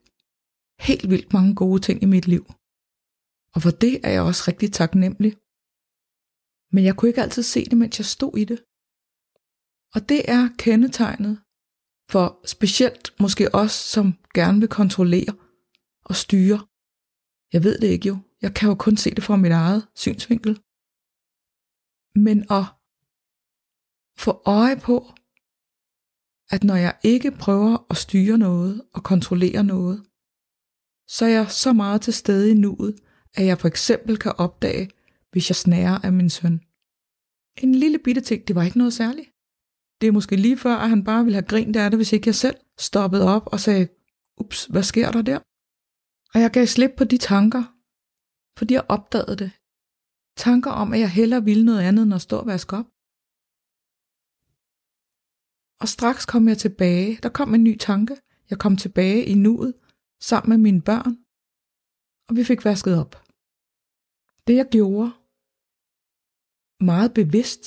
[0.89, 2.45] helt vildt mange gode ting i mit liv.
[3.55, 5.33] Og for det er jeg også rigtig taknemmelig.
[6.75, 8.59] Men jeg kunne ikke altid se det, mens jeg stod i det.
[9.95, 11.35] Og det er kendetegnet
[12.13, 15.35] for specielt måske os, som gerne vil kontrollere
[16.05, 16.59] og styre.
[17.53, 18.17] Jeg ved det ikke jo.
[18.43, 20.53] Jeg kan jo kun se det fra mit eget synsvinkel.
[22.27, 22.65] Men at
[24.25, 24.97] få øje på,
[26.51, 29.99] at når jeg ikke prøver at styre noget og kontrollere noget,
[31.09, 32.97] så er jeg så meget til stede i nuet,
[33.35, 34.91] at jeg for eksempel kan opdage,
[35.33, 36.61] hvis jeg snærer af min søn.
[37.63, 38.49] en lille bitte ting.
[38.49, 39.31] Det var ikke noget særligt.
[40.01, 42.29] Det er måske lige før, at han bare ville have grint af det, hvis ikke
[42.29, 43.89] jeg selv stoppede op og sagde,
[44.41, 45.39] ups, hvad sker der der?
[46.35, 47.63] Og jeg gav slip på de tanker,
[48.59, 49.51] fordi jeg opdagede det.
[50.37, 52.87] Tanker om, at jeg hellere ville noget andet end at stå og vaske op.
[55.81, 57.19] Og straks kom jeg tilbage.
[57.23, 58.17] Der kom en ny tanke.
[58.51, 59.75] Jeg kom tilbage i nuet
[60.21, 61.25] sammen med mine børn,
[62.29, 63.13] og vi fik vasket op.
[64.47, 65.11] Det jeg gjorde,
[66.81, 67.65] meget bevidst,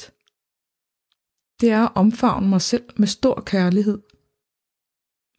[1.59, 3.99] det er at omfavne mig selv med stor kærlighed.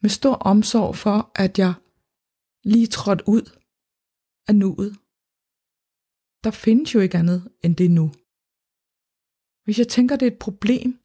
[0.03, 1.75] Med stor omsorg for, at jeg
[2.65, 3.47] lige trådte ud
[4.49, 4.93] af nuet.
[6.45, 8.07] Der findes jo ikke andet end det nu.
[9.65, 11.00] Hvis jeg tænker, det er et problem,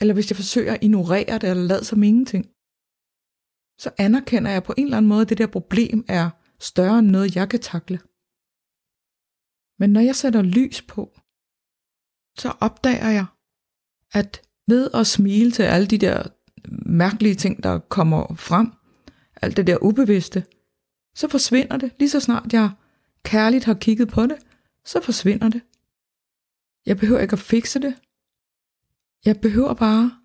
[0.00, 2.46] eller hvis jeg forsøger at ignorere det eller lade som ingenting,
[3.78, 7.10] så anerkender jeg på en eller anden måde, at det der problem er større end
[7.10, 7.98] noget, jeg kan takle.
[9.78, 11.18] Men når jeg sætter lys på,
[12.38, 13.26] så opdager jeg,
[14.12, 16.28] at ved at smile til alle de der
[16.86, 18.72] mærkelige ting, der kommer frem,
[19.42, 20.44] alt det der ubevidste,
[21.14, 21.92] så forsvinder det.
[21.98, 22.70] Lige så snart jeg
[23.24, 24.38] kærligt har kigget på det,
[24.84, 25.62] så forsvinder det.
[26.86, 27.94] Jeg behøver ikke at fikse det.
[29.24, 30.18] Jeg behøver bare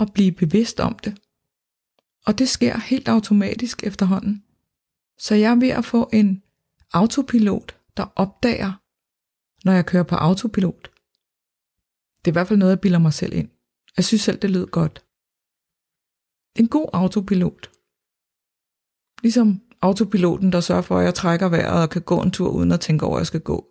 [0.00, 1.20] at blive bevidst om det.
[2.26, 4.44] Og det sker helt automatisk efterhånden.
[5.18, 6.42] Så jeg er ved at få en
[6.92, 8.72] autopilot, der opdager,
[9.64, 10.90] når jeg kører på autopilot.
[12.18, 13.48] Det er i hvert fald noget, jeg bilder mig selv ind.
[13.96, 15.04] Jeg synes selv, det lød godt.
[16.56, 17.70] En god autopilot.
[19.22, 22.72] Ligesom autopiloten, der sørger for, at jeg trækker vejret og kan gå en tur uden
[22.72, 23.68] at tænke over, at jeg skal gå.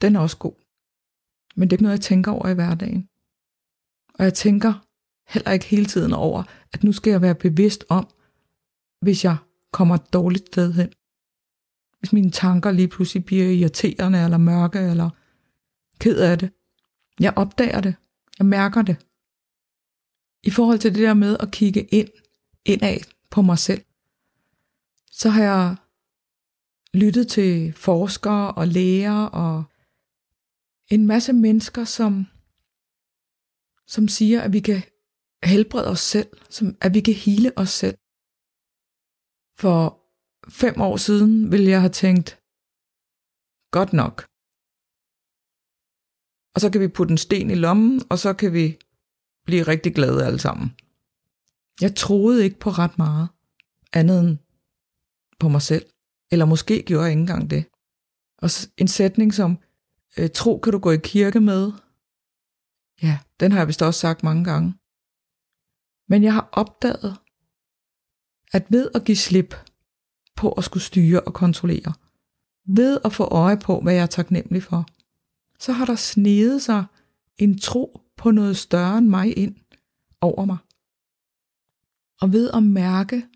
[0.00, 0.54] Den er også god.
[1.56, 3.08] Men det er ikke noget, jeg tænker over i hverdagen.
[4.18, 4.84] Og jeg tænker
[5.28, 8.08] heller ikke hele tiden over, at nu skal jeg være bevidst om,
[9.00, 9.36] hvis jeg
[9.72, 10.92] kommer et dårligt sted hen.
[11.98, 15.10] Hvis mine tanker lige pludselig bliver irriterende, eller mørke, eller
[16.00, 16.50] ked af det.
[17.20, 17.94] Jeg opdager det.
[18.38, 18.96] Jeg mærker det.
[20.42, 22.08] I forhold til det der med at kigge ind,
[22.64, 22.98] indad
[23.30, 23.82] på mig selv,
[25.10, 25.76] så har jeg
[26.94, 29.64] lyttet til forskere og læger og
[30.90, 32.26] en masse mennesker, som,
[33.88, 34.82] som siger, at vi kan
[35.44, 37.98] helbrede os selv, som, at vi kan hele os selv.
[39.58, 39.80] For
[40.48, 42.28] fem år siden ville jeg have tænkt,
[43.76, 44.16] godt nok.
[46.54, 48.78] Og så kan vi putte en sten i lommen, og så kan vi
[49.46, 50.68] blive rigtig glade alle sammen.
[51.80, 53.28] Jeg troede ikke på ret meget,
[53.92, 54.38] andet end
[55.40, 55.86] på mig selv.
[56.32, 57.64] Eller måske gjorde jeg ikke engang det.
[58.42, 59.58] Og en sætning som,
[60.18, 61.72] øh, tro kan du gå i kirke med.
[63.02, 64.74] Ja, den har jeg vist også sagt mange gange.
[66.08, 67.16] Men jeg har opdaget,
[68.52, 69.54] at ved at give slip
[70.36, 71.94] på at skulle styre og kontrollere,
[72.66, 74.86] ved at få øje på, hvad jeg er taknemmelig for,
[75.58, 76.84] så har der snedet sig
[77.36, 79.56] en tro på noget større end mig ind
[80.20, 80.58] over mig.
[82.20, 83.26] Og ved at mærke,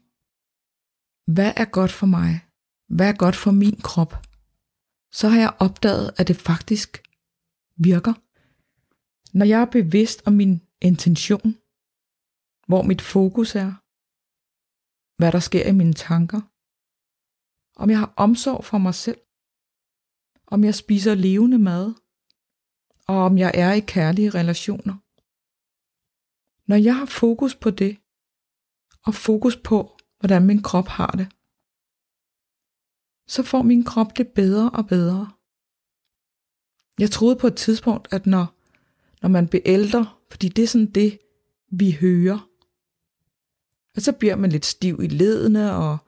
[1.26, 2.40] hvad er godt for mig,
[2.88, 4.26] hvad er godt for min krop,
[5.12, 7.02] så har jeg opdaget, at det faktisk
[7.76, 8.12] virker.
[9.32, 11.56] Når jeg er bevidst om min intention,
[12.66, 13.72] hvor mit fokus er,
[15.18, 16.40] hvad der sker i mine tanker,
[17.82, 19.20] om jeg har omsorg for mig selv,
[20.46, 21.94] om jeg spiser levende mad,
[23.08, 24.96] og om jeg er i kærlige relationer.
[26.70, 27.98] Når jeg har fokus på det,
[29.06, 31.28] og fokus på, hvordan min krop har det,
[33.34, 35.24] så får min krop det bedre og bedre.
[36.98, 38.46] Jeg troede på et tidspunkt, at når,
[39.22, 41.18] når man bliver ældre, fordi det er sådan det,
[41.70, 42.48] vi hører,
[43.96, 45.98] og så bliver man lidt stiv i ledene, og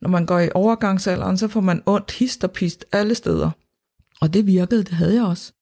[0.00, 3.50] når man går i overgangsalderen, så får man ondt hist og pist alle steder.
[4.20, 5.52] Og det virkede, det havde jeg også.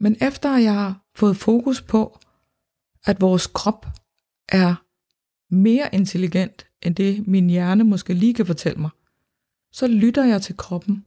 [0.00, 2.18] Men efter jeg har fået fokus på,
[3.04, 3.86] at vores krop
[4.48, 4.74] er
[5.54, 8.90] mere intelligent end det, min hjerne måske lige kan fortælle mig,
[9.72, 11.06] så lytter jeg til kroppen.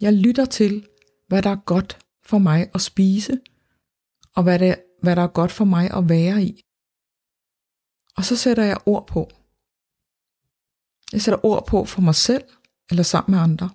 [0.00, 0.86] Jeg lytter til,
[1.28, 3.40] hvad der er godt for mig at spise,
[4.36, 6.52] og hvad, det, hvad der er godt for mig at være i.
[8.16, 9.30] Og så sætter jeg ord på.
[11.12, 12.44] Jeg sætter ord på for mig selv,
[12.90, 13.68] eller sammen med andre.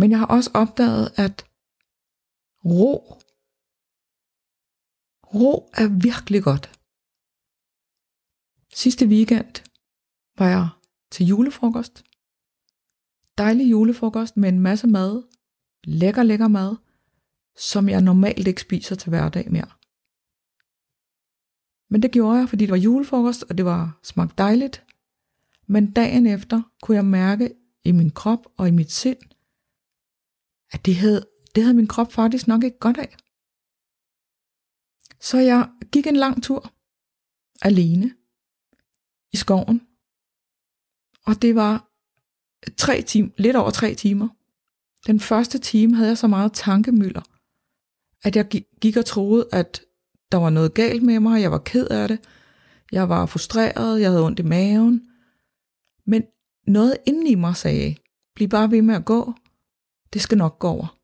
[0.00, 1.36] Men jeg har også opdaget, at
[2.64, 2.92] ro,
[5.34, 6.66] ro er virkelig godt.
[8.74, 9.54] Sidste weekend
[10.38, 10.68] var jeg
[11.10, 12.04] til julefrokost.
[13.38, 15.22] Dejlig julefrokost med en masse mad.
[15.84, 16.76] Lækker, lækker mad,
[17.56, 19.70] som jeg normalt ikke spiser til hverdag mere.
[21.90, 24.84] Men det gjorde jeg, fordi det var julefrokost, og det var smagt dejligt.
[25.66, 29.18] Men dagen efter kunne jeg mærke i min krop og i mit sind,
[30.70, 33.16] at det havde, det havde min krop faktisk nok ikke godt af.
[35.20, 36.72] Så jeg gik en lang tur
[37.62, 38.14] alene
[39.32, 39.86] i skoven.
[41.26, 41.95] Og det var
[42.76, 44.28] tre timer, lidt over tre timer.
[45.06, 47.22] Den første time havde jeg så meget tankemøller,
[48.24, 48.48] at jeg
[48.80, 49.82] gik og troede, at
[50.32, 52.18] der var noget galt med mig, jeg var ked af det,
[52.92, 55.08] jeg var frustreret, jeg havde ondt i maven.
[56.06, 56.24] Men
[56.66, 57.96] noget inden i mig sagde,
[58.34, 59.34] bliv bare ved med at gå,
[60.12, 60.96] det skal nok gå over.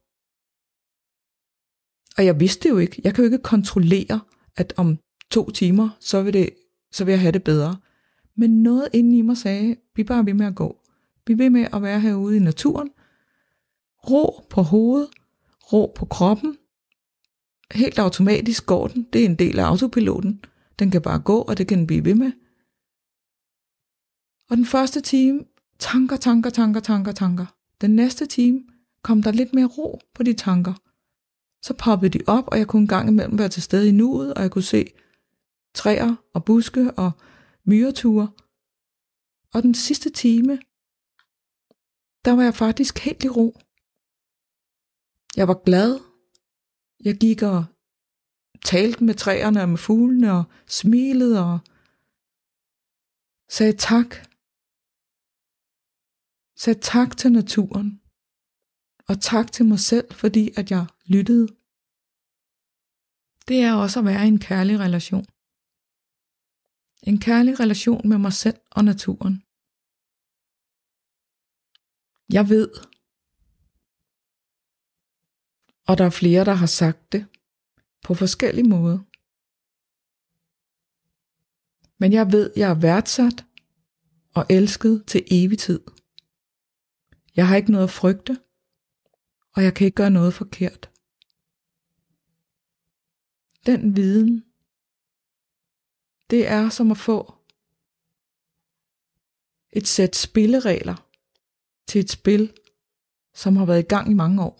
[2.16, 4.20] Og jeg vidste jo ikke, jeg kan jo ikke kontrollere,
[4.56, 4.98] at om
[5.30, 6.50] to timer, så vil, det,
[6.92, 7.76] så vil jeg have det bedre.
[8.36, 10.81] Men noget inden i mig sagde, bliv bare ved med at gå.
[11.24, 12.90] Bliv ved med at være herude i naturen.
[14.10, 15.10] Ro på hovedet,
[15.72, 16.56] ro på kroppen.
[17.72, 19.06] Helt automatisk går den.
[19.12, 20.44] Det er en del af autopiloten.
[20.78, 22.32] Den kan bare gå, og det kan den blive ved med.
[24.50, 25.44] Og den første time,
[25.78, 27.46] tanker, tanker, tanker, tanker, tanker.
[27.80, 28.62] Den næste time
[29.02, 30.74] kom der lidt mere ro på de tanker.
[31.62, 34.34] Så poppede de op, og jeg kunne en gang imellem være til stede i nuet,
[34.34, 34.86] og jeg kunne se
[35.74, 37.10] træer og buske og
[37.64, 38.28] myreture.
[39.54, 40.58] Og den sidste time,
[42.24, 43.48] der var jeg faktisk helt i ro.
[45.36, 46.00] Jeg var glad.
[47.04, 47.64] Jeg gik og
[48.64, 51.58] talte med træerne og med fuglene og smilede og
[53.48, 54.10] sagde tak.
[56.56, 58.00] Sagde tak til naturen.
[59.08, 61.46] Og tak til mig selv, fordi at jeg lyttede.
[63.48, 65.26] Det er også at være i en kærlig relation.
[67.02, 69.42] En kærlig relation med mig selv og naturen.
[72.32, 72.70] Jeg ved,
[75.86, 77.26] og der er flere, der har sagt det
[78.04, 78.98] på forskellige måder.
[81.98, 83.44] Men jeg ved, jeg er værdsat
[84.34, 85.80] og elsket til evig tid.
[87.36, 88.40] Jeg har ikke noget at frygte,
[89.52, 90.90] og jeg kan ikke gøre noget forkert.
[93.66, 94.44] Den viden,
[96.30, 97.34] det er som at få
[99.72, 101.11] et sæt spilleregler
[101.92, 102.52] til et spil,
[103.34, 104.56] som har været i gang i mange år.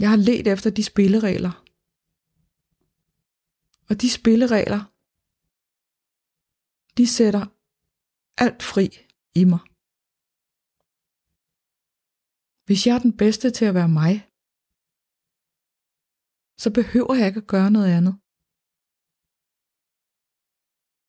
[0.00, 1.64] Jeg har let efter de spilleregler.
[3.88, 4.82] Og de spilleregler,
[6.96, 7.44] de sætter
[8.44, 8.86] alt fri
[9.40, 9.62] i mig.
[12.66, 14.14] Hvis jeg er den bedste til at være mig,
[16.62, 18.14] så behøver jeg ikke at gøre noget andet.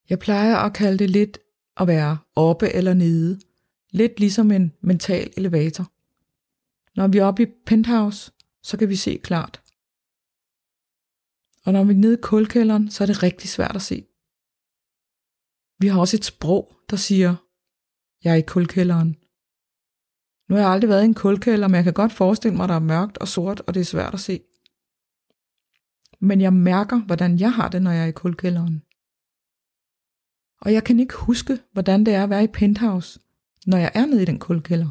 [0.10, 1.38] Jeg plejer at kalde det lidt
[1.78, 3.49] at være oppe eller nede.
[3.91, 5.91] Lidt ligesom en mental elevator.
[6.95, 8.32] Når vi er oppe i penthouse,
[8.63, 9.62] så kan vi se klart.
[11.65, 14.06] Og når vi er nede i kulkælderen, så er det rigtig svært at se.
[15.80, 17.36] Vi har også et sprog, der siger,
[18.23, 19.15] jeg er i kulkælderen.
[20.47, 22.69] Nu har jeg aldrig været i en kulkælder, men jeg kan godt forestille mig, at
[22.69, 24.41] der er mørkt og sort, og det er svært at se.
[26.19, 28.84] Men jeg mærker, hvordan jeg har det, når jeg er i kulkælderen.
[30.62, 33.19] Og jeg kan ikke huske, hvordan det er at være i penthouse,
[33.70, 34.90] når jeg er nede i den kulkælder.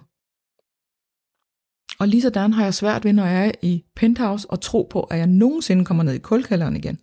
[2.00, 5.02] Og lige sådan har jeg svært ved, når jeg er i penthouse, og tro på,
[5.02, 6.98] at jeg nogensinde kommer ned i kulkælderen igen.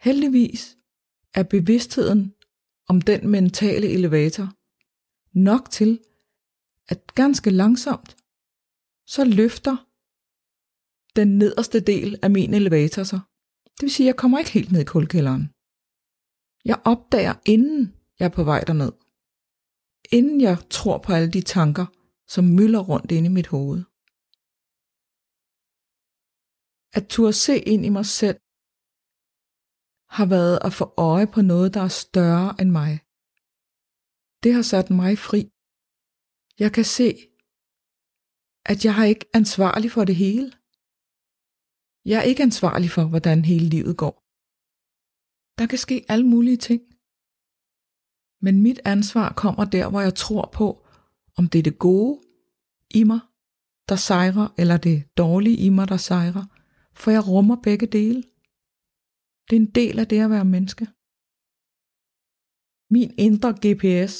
[0.00, 0.76] Heldigvis
[1.34, 2.34] er bevidstheden
[2.88, 4.46] om den mentale elevator
[5.38, 6.00] nok til,
[6.88, 8.16] at ganske langsomt,
[9.06, 9.76] så løfter
[11.16, 13.20] den nederste del af min elevator sig.
[13.64, 15.44] Det vil sige, at jeg kommer ikke helt ned i kulkælderen.
[16.64, 18.92] Jeg opdager, inden jeg er på vej derned.
[20.12, 21.86] Inden jeg tror på alle de tanker,
[22.34, 23.80] som mylder rundt inde i mit hoved.
[26.98, 28.38] At turde se ind i mig selv,
[30.16, 32.92] har været at få øje på noget, der er større end mig.
[34.42, 35.40] Det har sat mig fri.
[36.62, 37.08] Jeg kan se,
[38.70, 40.46] at jeg er ikke ansvarlig for det hele.
[42.04, 44.14] Jeg er ikke ansvarlig for, hvordan hele livet går.
[45.58, 46.89] Der kan ske alle mulige ting.
[48.40, 50.86] Men mit ansvar kommer der, hvor jeg tror på,
[51.36, 52.20] om det er det gode
[52.90, 53.20] i mig,
[53.88, 56.44] der sejrer, eller det dårlige i mig, der sejrer.
[56.94, 58.22] For jeg rummer begge dele.
[59.50, 60.86] Det er en del af det at være menneske.
[62.94, 64.14] Min indre GPS,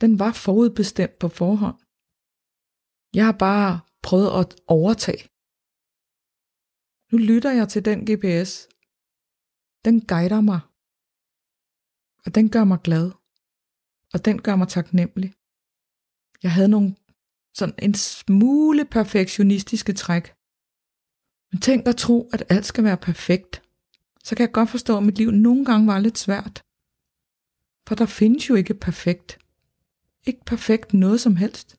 [0.00, 1.78] den var forudbestemt på forhånd.
[3.14, 5.24] Jeg har bare prøvet at overtage.
[7.12, 8.68] Nu lytter jeg til den GPS.
[9.84, 10.60] Den guider mig.
[12.26, 13.10] Og den gør mig glad.
[14.12, 15.34] Og den gør mig taknemmelig.
[16.42, 16.94] Jeg havde nogle
[17.54, 20.34] sådan en smule perfektionistiske træk.
[21.52, 23.62] Men tænk at tro, at alt skal være perfekt.
[24.24, 26.62] Så kan jeg godt forstå, at mit liv nogle gange var lidt svært.
[27.88, 29.38] For der findes jo ikke perfekt.
[30.26, 31.76] ikke perfekt noget som helst.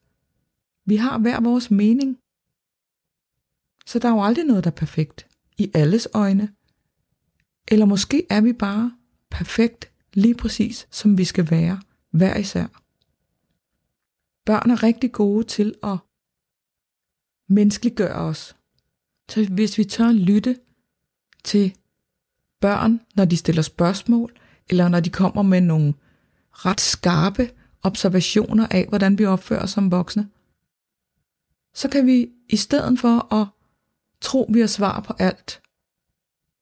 [0.86, 2.18] Vi har hver vores mening.
[3.86, 5.28] Så der er jo aldrig noget, der er perfekt
[5.58, 6.56] i alles øjne.
[7.68, 8.98] Eller måske er vi bare
[9.32, 12.65] perfekt lige præcis, som vi skal være, hver især.
[14.45, 15.97] Børn er rigtig gode til at
[17.47, 18.55] menneskeliggøre os.
[19.30, 20.59] Så hvis vi tør lytte
[21.43, 21.76] til
[22.59, 24.39] børn, når de stiller spørgsmål,
[24.70, 25.93] eller når de kommer med nogle
[26.51, 27.51] ret skarpe
[27.84, 30.30] observationer af, hvordan vi opfører os som voksne,
[31.74, 33.47] så kan vi i stedet for at
[34.22, 35.61] tro, vi har svar på alt.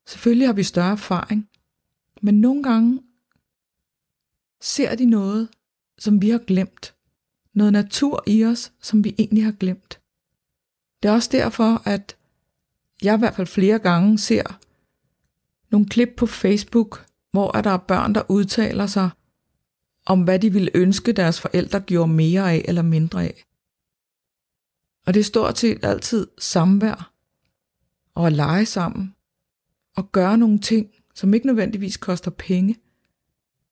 [0.08, 1.50] Selvfølgelig har vi større erfaring,
[2.22, 3.02] men nogle gange
[4.66, 5.50] ser de noget,
[5.98, 6.96] som vi har glemt.
[7.54, 10.00] Noget natur i os, som vi egentlig har glemt.
[11.04, 12.18] Det er også derfor, at
[13.02, 14.60] jeg i hvert fald flere gange ser
[15.72, 19.10] nogle klip på Facebook, hvor der er børn, der udtaler sig
[20.06, 23.44] om, hvad de ville ønske, deres forældre gjorde mere af eller mindre af.
[25.06, 27.12] Og det er stort set altid samvær
[28.16, 29.16] og at lege sammen
[29.96, 32.76] og gøre nogle ting, som ikke nødvendigvis koster penge,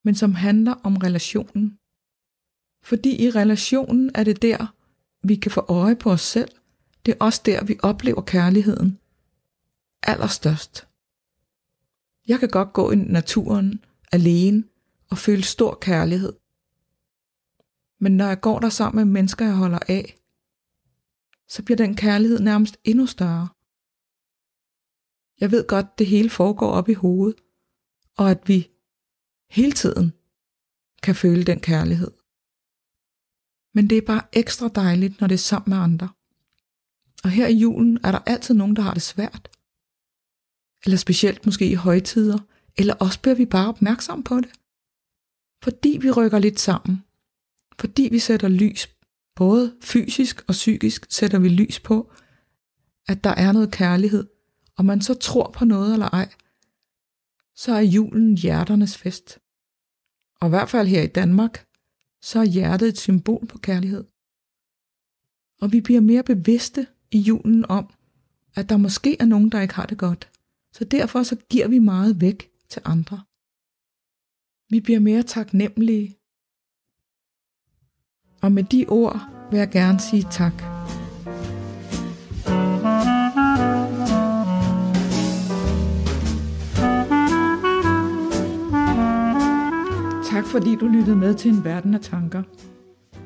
[0.03, 1.79] men som handler om relationen.
[2.83, 4.75] Fordi i relationen er det der,
[5.27, 6.51] vi kan få øje på os selv.
[7.05, 8.99] Det er også der, vi oplever kærligheden
[10.03, 10.87] allerstørst.
[12.27, 14.63] Jeg kan godt gå i naturen alene
[15.09, 16.33] og føle stor kærlighed.
[17.99, 20.17] Men når jeg går der sammen med mennesker, jeg holder af,
[21.47, 23.47] så bliver den kærlighed nærmest endnu større.
[25.39, 27.41] Jeg ved godt, det hele foregår op i hovedet,
[28.17, 28.69] og at vi
[29.53, 30.13] hele tiden
[31.03, 32.11] kan føle den kærlighed.
[33.73, 36.09] Men det er bare ekstra dejligt, når det er sammen med andre.
[37.23, 39.49] Og her i julen er der altid nogen, der har det svært.
[40.85, 42.39] Eller specielt måske i højtider,
[42.77, 44.51] eller også bliver vi bare opmærksom på det.
[45.63, 47.03] Fordi vi rykker lidt sammen.
[47.79, 48.89] Fordi vi sætter lys,
[49.35, 52.11] både fysisk og psykisk sætter vi lys på,
[53.07, 54.27] at der er noget kærlighed,
[54.77, 56.29] og man så tror på noget eller ej,
[57.55, 59.39] så er julen hjerternes fest.
[60.43, 61.67] Og i hvert fald her i Danmark,
[62.21, 64.03] så er hjertet et symbol på kærlighed.
[65.61, 67.93] Og vi bliver mere bevidste i julen om,
[68.55, 70.29] at der måske er nogen, der ikke har det godt.
[70.71, 73.21] Så derfor så giver vi meget væk til andre.
[74.69, 76.17] Vi bliver mere taknemmelige.
[78.41, 79.19] Og med de ord
[79.51, 80.72] vil jeg gerne sige tak.
[90.33, 92.43] Tak fordi du lyttede med til en verden af tanker.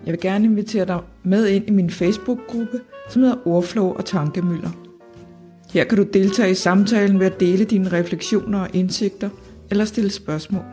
[0.06, 2.80] Jeg vil gerne invitere dig med ind i min Facebook-gruppe,
[3.10, 4.70] som hedder Ordflow og Tankemøller.
[5.74, 9.30] Her kan du deltage i samtalen ved at dele dine refleksioner og indsigter
[9.70, 10.64] eller stille spørgsmål.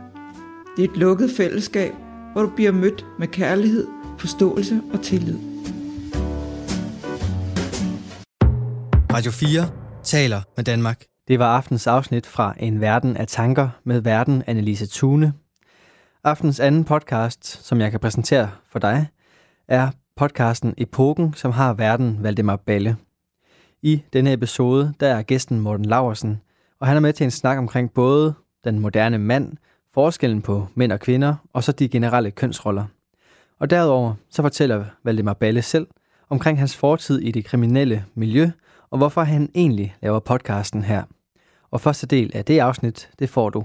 [0.76, 1.92] Det er et lukket fællesskab,
[2.32, 3.86] hvor du bliver mødt med kærlighed,
[4.18, 5.38] forståelse og tillid.
[9.12, 9.68] Radio 4
[10.02, 11.04] taler med Danmark.
[11.28, 15.32] Det var aftens afsnit fra En Verden af Tanker med verden Annelise Thune.
[16.26, 19.06] Aftens anden podcast, som jeg kan præsentere for dig,
[19.68, 22.96] er podcasten Epoken, som har verden Valdemar Balle.
[23.82, 26.40] I denne episode, der er gæsten Morten Laversen,
[26.80, 29.52] og han er med til en snak omkring både den moderne mand,
[29.94, 32.84] forskellen på mænd og kvinder, og så de generelle kønsroller.
[33.58, 35.86] Og derudover så fortæller Valdemar Balle selv
[36.28, 38.50] omkring hans fortid i det kriminelle miljø,
[38.90, 41.02] og hvorfor han egentlig laver podcasten her.
[41.70, 43.64] Og første del af det afsnit, det får du.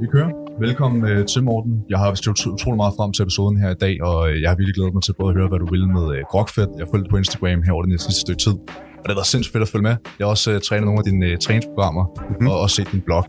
[0.00, 0.30] Vi kører.
[0.60, 1.84] Velkommen øh, til Morten.
[1.88, 4.56] Jeg har set utrolig meget frem til episoden her i dag, og øh, jeg har
[4.56, 6.68] virkelig glædet mig til både at høre, hvad du vil med øh, Grokfed.
[6.78, 8.56] Jeg har på Instagram her over den sidste stykke tid,
[8.98, 9.96] og det har været sindssygt fedt at følge med.
[10.18, 12.48] Jeg har også uh, trænet nogle af dine uh, træningsprogrammer, mm-hmm.
[12.48, 13.24] og også set din blog.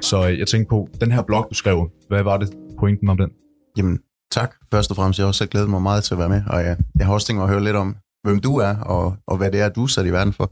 [0.00, 2.48] Så uh, jeg tænkte på, den her blog, du skrev, hvad var det
[2.80, 3.30] pointen om den?
[3.78, 3.98] Jamen,
[4.32, 4.50] tak.
[4.72, 6.74] Først og fremmest, jeg har også glædet mig meget til at være med, og ja,
[6.98, 9.50] jeg har også tænkt mig at høre lidt om, hvem du er, og, og hvad
[9.52, 10.46] det er, du er sat i verden for.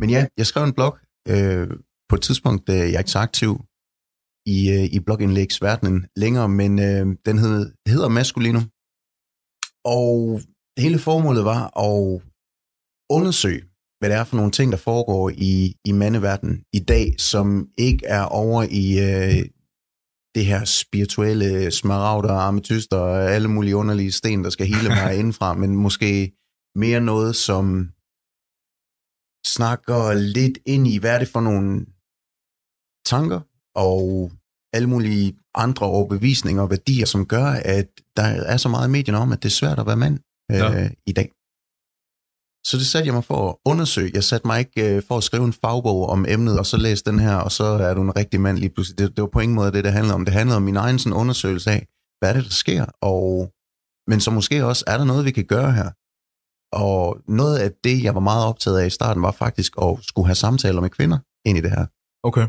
[0.00, 0.92] Men ja, jeg skrev en blog
[1.32, 1.68] øh,
[2.08, 3.52] på et tidspunkt, da jeg ikke så aktiv
[4.56, 8.60] i, øh, i blogindlægsverdenen længere, men øh, den hed, hedder Maskulino.
[9.84, 10.40] Og
[10.78, 12.22] hele formålet var at
[13.10, 13.62] undersøge,
[13.98, 18.06] hvad det er for nogle ting, der foregår i, i mandeverdenen i dag, som ikke
[18.06, 19.44] er over i øh,
[20.34, 25.54] det her spirituelle smaragder, ametyster og alle mulige underlige sten, der skal hele mig indenfra,
[25.54, 26.32] men måske
[26.74, 27.90] mere noget, som
[29.46, 31.86] snakker lidt ind i, hvad er det for nogle
[33.04, 33.40] tanker
[33.74, 34.32] og
[34.72, 39.18] alle mulige andre overbevisninger og værdier, som gør, at der er så meget i medierne
[39.18, 40.18] om, at det er svært at være mand
[40.50, 40.88] øh, ja.
[41.06, 41.30] i dag.
[42.66, 44.10] Så det satte jeg mig for at undersøge.
[44.14, 47.04] Jeg satte mig ikke øh, for at skrive en fagbog om emnet, og så læse
[47.04, 48.98] den her, og så er du en rigtig mand lige pludselig.
[48.98, 50.24] Det, det var på ingen måde det, det handlede om.
[50.24, 51.86] Det handlede om min egen sådan undersøgelse af,
[52.18, 53.52] hvad er det, der sker, og
[54.10, 55.90] men så måske også, er der noget, vi kan gøre her?
[56.72, 60.26] Og noget af det, jeg var meget optaget af i starten, var faktisk at skulle
[60.26, 61.86] have samtaler med kvinder ind i det her.
[62.22, 62.46] Okay.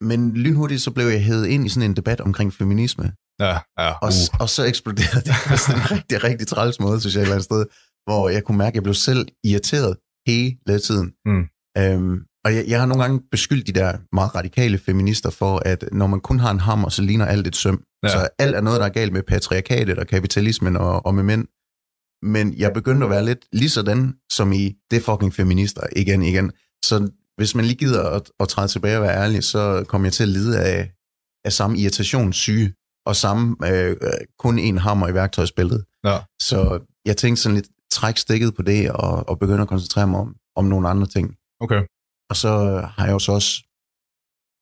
[0.00, 3.12] Men lynhurtigt så blev jeg hævet ind i sådan en debat omkring feminisme.
[3.40, 3.92] Ja, ja.
[3.92, 4.40] Og, Uh.
[4.40, 7.34] og så eksploderede det på sådan en rigtig, rigtig træls måde, synes jeg et eller
[7.34, 7.66] andet sted,
[8.06, 11.12] hvor jeg kunne mærke, at jeg blev selv irriteret hele tiden.
[11.26, 11.44] Mm.
[11.78, 15.84] Øhm, og jeg, jeg har nogle gange beskyldt de der meget radikale feminister for, at
[15.92, 17.82] når man kun har en hammer, så ligner alt et søm.
[18.02, 18.08] Ja.
[18.08, 21.46] Så alt er noget, der er galt med patriarkatet og kapitalismen og, og med mænd.
[22.22, 26.52] Men jeg begyndte at være lidt lige sådan, som i det fucking feminister igen igen.
[26.84, 30.12] Så hvis man lige gider at, at træde tilbage og være ærlig, så kommer jeg
[30.12, 30.92] til at lide af,
[31.44, 32.74] af samme irritationssyge
[33.06, 35.84] og samme øh, øh, kun en hammer i værktøjsbæltet.
[36.04, 36.18] Ja.
[36.40, 40.20] Så jeg tænkte sådan lidt, træk stikket på det og, og begynde at koncentrere mig
[40.20, 41.36] om, om nogle andre ting.
[41.60, 41.82] Okay.
[42.30, 42.50] Og så
[42.94, 43.62] har jeg jo så også,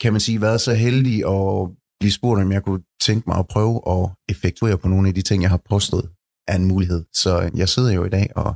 [0.01, 1.71] kan man sige, været så heldig at
[2.01, 5.23] blive spurgt, om jeg kunne tænke mig at prøve at effektuere på nogle af de
[5.23, 6.11] ting, jeg har påstået
[6.49, 7.05] er en mulighed.
[7.13, 8.55] Så jeg sidder jo i dag og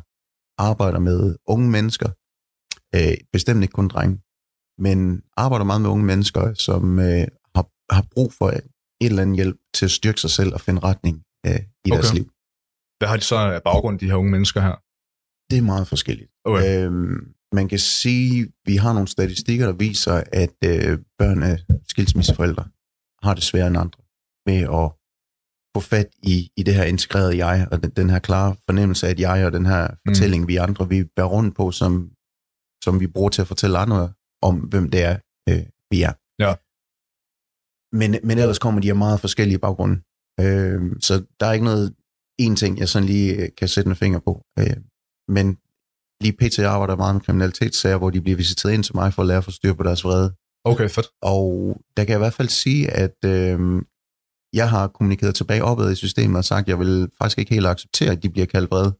[0.58, 2.08] arbejder med unge mennesker,
[2.94, 4.16] øh, bestemt ikke kun drenge,
[4.78, 8.62] men arbejder meget med unge mennesker, som øh, har, har brug for et
[9.00, 11.92] eller andet hjælp til at styrke sig selv og finde retning øh, i okay.
[11.92, 12.24] deres liv.
[12.98, 14.76] Hvad har de så af baggrund, de her unge mennesker her?
[15.50, 16.30] Det er meget forskelligt.
[16.44, 16.84] Okay.
[16.84, 21.58] Øhm, man kan sige, at vi har nogle statistikker, der viser, at øh, børn af
[21.88, 22.64] skilsmisseforældre
[23.22, 24.00] har det sværere end andre
[24.46, 24.92] med at
[25.76, 29.10] få fat i, i det her integrerede jeg, og den, den her klare fornemmelse af
[29.10, 29.96] et jeg, og den her Mm.
[30.08, 32.10] fortælling, vi andre vi bærer rundt på, som,
[32.86, 34.12] som vi bruger til at fortælle andre
[34.48, 35.16] om, hvem det er,
[35.48, 36.12] øh, vi er.
[36.44, 36.52] Ja.
[38.00, 39.96] Men, men ellers kommer de af meget forskellige baggrunde.
[40.44, 41.94] Øh, så der er ikke noget
[42.38, 44.32] en ting, jeg sådan lige øh, kan sætte en finger på.
[44.58, 44.76] Øh,
[45.36, 45.46] men
[46.22, 46.58] lige pt.
[46.58, 49.44] arbejder meget med kriminalitetssager, hvor de bliver visiteret ind til mig for at lære at
[49.44, 50.28] få styr på deres vrede.
[50.64, 51.08] Okay, fedt.
[51.22, 51.46] Og
[51.96, 53.58] der kan jeg i hvert fald sige, at øh,
[54.52, 57.66] jeg har kommunikeret tilbage opad i systemet og sagt, at jeg vil faktisk ikke helt
[57.66, 58.92] acceptere, at de bliver kaldt vrede.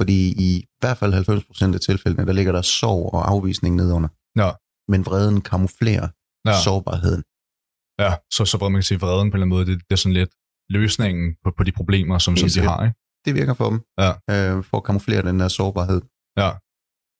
[0.00, 4.08] Fordi i hvert fald 90% af tilfældene, der ligger der sorg og afvisning nedunder.
[4.42, 4.50] Ja.
[4.92, 6.08] Men vreden kamuflerer
[6.46, 6.54] ja.
[6.64, 7.22] sårbarheden.
[8.04, 8.12] ja.
[8.36, 10.12] Så, så man kan sige, vreden på en eller anden måde, det, det er sådan
[10.20, 10.30] lidt
[10.70, 12.96] løsningen på, på de problemer, som, som de har, ikke?
[13.26, 14.10] Det virker for dem, Ja.
[14.32, 16.00] øh, for at kamuflere den der sårbarhed.
[16.36, 16.50] Ja.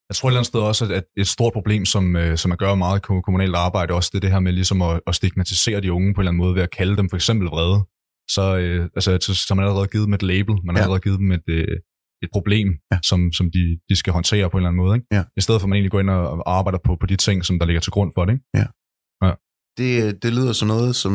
[0.09, 2.59] Jeg tror et eller andet sted også, at- et stort problem, som, øh, som man
[2.59, 5.93] gør meget kommunalt arbejde, også det er det her med ligesom at, at stigmatisere de
[5.93, 7.79] unge på en eller anden måde ved at kalde dem for eksempel vrede.
[8.31, 10.85] Så, øh, altså, så, så har man allerede givet dem et label, man har Ja.
[10.85, 11.77] allerede givet dem et, øh,
[12.23, 12.99] et problem, Ja.
[13.03, 14.95] som, som de, de skal håndtere på en eller anden måde.
[14.97, 15.07] Ikke?
[15.12, 15.23] Ja.
[15.37, 17.59] I stedet for at man egentlig går ind og arbejder på, på de ting, som
[17.59, 18.33] der ligger til grund for det.
[18.33, 18.66] Ikke?
[19.79, 21.12] Det, det lyder som noget, som,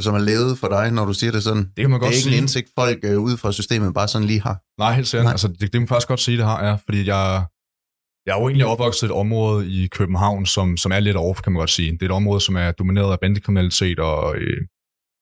[0.00, 1.64] som er lavet for dig, når du siger det sådan.
[1.64, 2.36] Det kan man Det godt er ikke sige.
[2.36, 4.56] en indsigt, folk øh, ud fra systemet bare sådan lige har.
[4.80, 5.30] Nej, helt sikkert.
[5.30, 7.44] Altså, det, det kan man faktisk godt sige, det har jeg, fordi jeg,
[8.26, 11.40] jeg er jo egentlig opvokset i et område i København, som, som er lidt off,
[11.40, 11.92] kan man godt sige.
[11.92, 14.60] Det er et område, som er domineret af bandekriminalitet og, øh,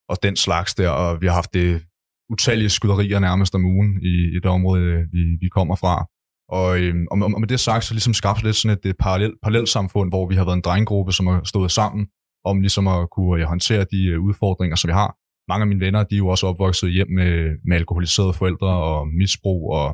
[0.08, 1.82] og den slags der, og vi har haft det
[2.30, 6.06] utallige skyderier nærmest om ugen i, i det område, øh, vi, vi kommer fra.
[6.48, 9.32] Og, øhm, og, og med det sagt, så ligesom skabt lidt sådan et, et parallel,
[9.42, 12.06] parallelt samfund, hvor vi har været en drengegruppe, som har stået sammen
[12.50, 15.10] om ligesom at kunne ja, håndtere de øh, udfordringer, som vi har.
[15.50, 17.32] Mange af mine venner, de er jo også opvokset hjem med,
[17.68, 19.86] med alkoholiserede forældre og misbrug og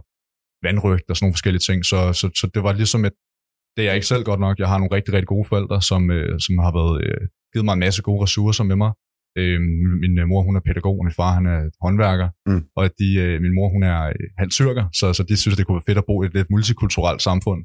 [0.67, 1.85] vandrygt og sådan nogle forskellige ting.
[1.85, 3.17] Så, så, så det var ligesom et,
[3.77, 4.59] det er jeg ikke selv godt nok.
[4.59, 7.23] Jeg har nogle rigtig, rigtig gode forældre, som, øh, som har været, øh,
[7.53, 8.93] givet mig en masse gode ressourcer med mig.
[9.41, 9.61] Øh,
[10.03, 12.29] min øh, mor, hun er pædagog, og min far, han er håndværker.
[12.47, 12.63] Mm.
[12.77, 15.67] Og de, øh, min mor, hun er øh, halv tyrker, så, så de synes, det
[15.67, 17.61] kunne være fedt at bo i et lidt multikulturelt samfund.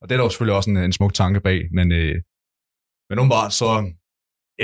[0.00, 2.16] Og det er der jo selvfølgelig også en, en smuk tanke bag, men, øh,
[3.08, 3.70] men umiddelbart så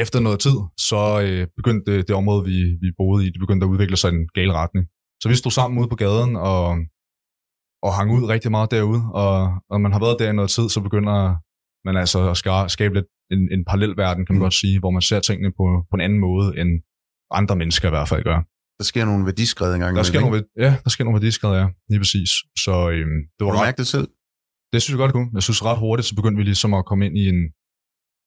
[0.03, 0.57] efter noget tid,
[0.89, 4.13] så øh, begyndte det, det område, vi, vi boede i, det begyndte at udvikle sig
[4.13, 4.87] i en gal retning.
[5.23, 6.65] Så vi stod sammen ude på gaden og,
[7.87, 9.35] og hang ud rigtig meget derude, og
[9.71, 11.19] når man har været der i noget tid, så begynder
[11.87, 14.43] man altså at ska- skabe lidt en, en parallel verden, kan man Mm.
[14.47, 16.71] godt sige, hvor man ser tingene på, på en anden måde, end
[17.31, 18.39] andre mennesker i hvert fald gør.
[18.79, 19.97] Der sker nogle værdiskred engang.
[19.97, 22.31] Der sker nogle, ja, der sker nogle værdiskred, ja, lige præcis.
[22.65, 24.09] Så øhm, det var du ret, mærket det selv?
[24.73, 25.31] det synes jeg godt, det kunne.
[25.35, 27.41] Jeg synes ret hurtigt, så begyndte vi ligesom at komme ind i en,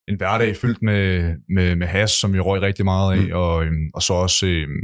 [0.10, 3.34] en hverdag fyldt med, med, med has, som vi røg rigtig meget af, mm.
[3.34, 4.82] og, øhm, og så også øhm,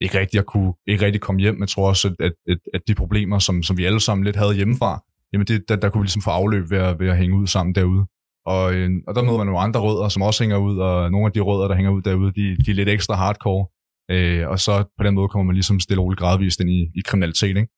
[0.00, 1.60] ikke rigtig at kunne ikke rigtig komme hjem.
[1.60, 4.54] Jeg tror også, at, at, at de problemer, som, som vi alle sammen lidt havde
[4.54, 7.36] hjemmefra, jamen det, der, der kunne vi ligesom få afløb ved at, ved at hænge
[7.36, 8.06] ud sammen derude.
[8.54, 11.26] Og, øh, og der møder man nogle andre rødder, som også hænger ud, og nogle
[11.26, 13.66] af de rødder, der hænger ud derude, de, de er lidt ekstra hardcore.
[14.14, 16.80] Øh, og så på den måde kommer man ligesom stille og roligt gradvist ind i,
[16.98, 17.56] i kriminalitet.
[17.60, 17.72] Ikke?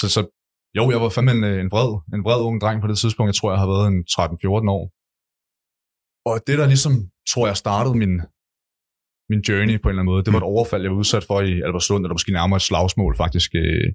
[0.00, 0.20] Så, så
[0.78, 3.28] jo, jeg var fandme en, øh, en, vred, en vred ung dreng på det tidspunkt.
[3.28, 4.84] Jeg tror, jeg har været en 13-14 år.
[6.30, 6.92] Og det, der ligesom,
[7.32, 8.14] tror jeg, startede min,
[9.30, 11.38] min journey på en eller anden måde, det var et overfald, jeg var udsat for
[11.50, 13.50] i Albertslund, eller måske nærmere et slagsmål faktisk.
[13.62, 13.88] Øh,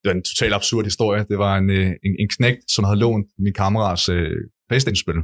[0.00, 1.20] Det var en totalt absurd historie.
[1.30, 4.36] Det var en, øh, en, en knægt, som havde lånt min kammerats øh,
[4.72, 5.18] Playstation-spil.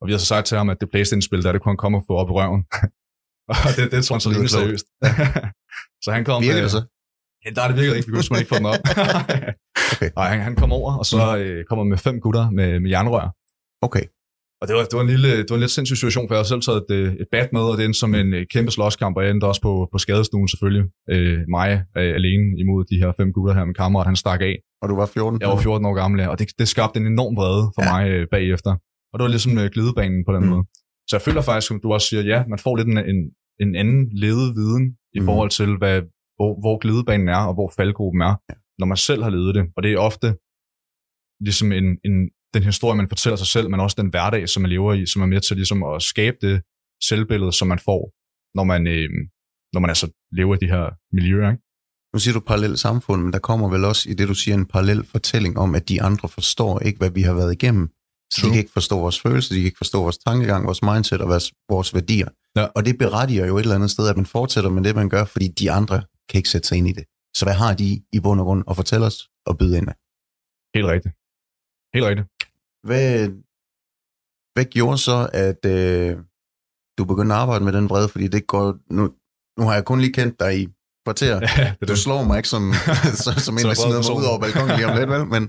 [0.00, 1.98] Og vi havde så sagt til ham, at det Playstation-spil, der det kunne han komme
[1.98, 2.62] og få op i røven.
[3.52, 4.50] og det, det tror han så klogt.
[4.50, 4.86] seriøst.
[6.04, 6.38] så han kom...
[6.42, 6.82] Virker øh, det så?
[7.44, 8.08] Ja, der er det virkelig ikke.
[8.10, 8.82] Vi kunne ikke få den op.
[9.94, 10.10] Okay.
[10.16, 13.26] Nej, han, han kom over, og så øh, kommer med fem gutter med, med jernrør.
[13.86, 14.04] Okay.
[14.60, 16.38] Og det var, det var en lille, det var en lidt sindssyg situation, for jeg
[16.38, 18.70] havde selv taget et, øh, et bat med, og det endte som en øh, kæmpe
[18.70, 20.84] slåskamp, og jeg endte også på, på skadestuen selvfølgelig.
[21.14, 21.70] Øh, mig
[22.00, 23.64] øh, alene imod de her fem gutter her.
[23.64, 24.54] Min kammerat, han stak af.
[24.86, 25.40] Og du var 14?
[25.40, 27.88] Jeg var 14 år gammel, ja, og det, det skabte en enorm vrede for Ja.
[27.92, 28.72] mig øh, bagefter.
[29.12, 30.48] Og det var ligesom øh, glidebanen på den Mm.
[30.52, 30.64] måde.
[31.08, 33.18] Så jeg føler faktisk, som du også siger, ja, man får lidt en, en,
[33.64, 34.84] en anden ledet viden
[35.18, 35.26] i Mm.
[35.28, 35.96] forhold til, hvad,
[36.38, 38.54] hvor, hvor glidebanen er, og hvor faldgruppen er, ja.
[38.80, 39.64] når man selv har ledet det.
[39.76, 40.28] Og det er ofte
[41.46, 42.14] ligesom en, en,
[42.54, 45.22] den historie, man fortæller sig selv, men også den hverdag, som man lever i, som
[45.22, 46.56] er med til ligesom at skabe det
[47.08, 48.02] selvbillede, som man får,
[48.58, 49.08] når man, øh,
[49.74, 50.06] når man altså
[50.38, 50.84] lever i de her
[51.16, 51.50] miljøer.
[51.52, 51.62] Ikke?
[52.14, 54.66] Nu siger du parallelt samfund, men der kommer vel også i det, du siger, en
[54.66, 57.88] parallel fortælling om, at de andre forstår ikke, hvad vi har været igennem.
[58.32, 61.20] Så de kan ikke forstå vores følelser, de kan ikke forstå vores tankegang, vores mindset
[61.20, 62.28] og vores, vores værdier.
[62.56, 62.64] Ja.
[62.64, 65.24] Og det berettiger jo et eller andet sted, at man fortsætter med det, man gør,
[65.24, 67.04] fordi de andre kan ikke sætte sig ind i det.
[67.36, 69.94] Så hvad har de i bund og grund at fortælle os og byde ind med?
[70.76, 71.14] Helt rigtigt.
[71.94, 72.28] Helt rigtigt.
[72.88, 73.28] Hvad,
[74.54, 76.16] hvad gjorde så, at øh,
[76.98, 78.08] du begyndte at arbejde med den brede?
[78.08, 78.66] Fordi det går...
[78.90, 79.02] Nu,
[79.58, 80.64] nu har jeg kun lige kendt dig i
[81.06, 81.40] kvarter.
[81.58, 82.72] Ja, det Du slår mig ikke som,
[83.24, 85.26] som, som en, der smider mig ud over balkongen lige om lidt, vel?
[85.26, 85.42] Men,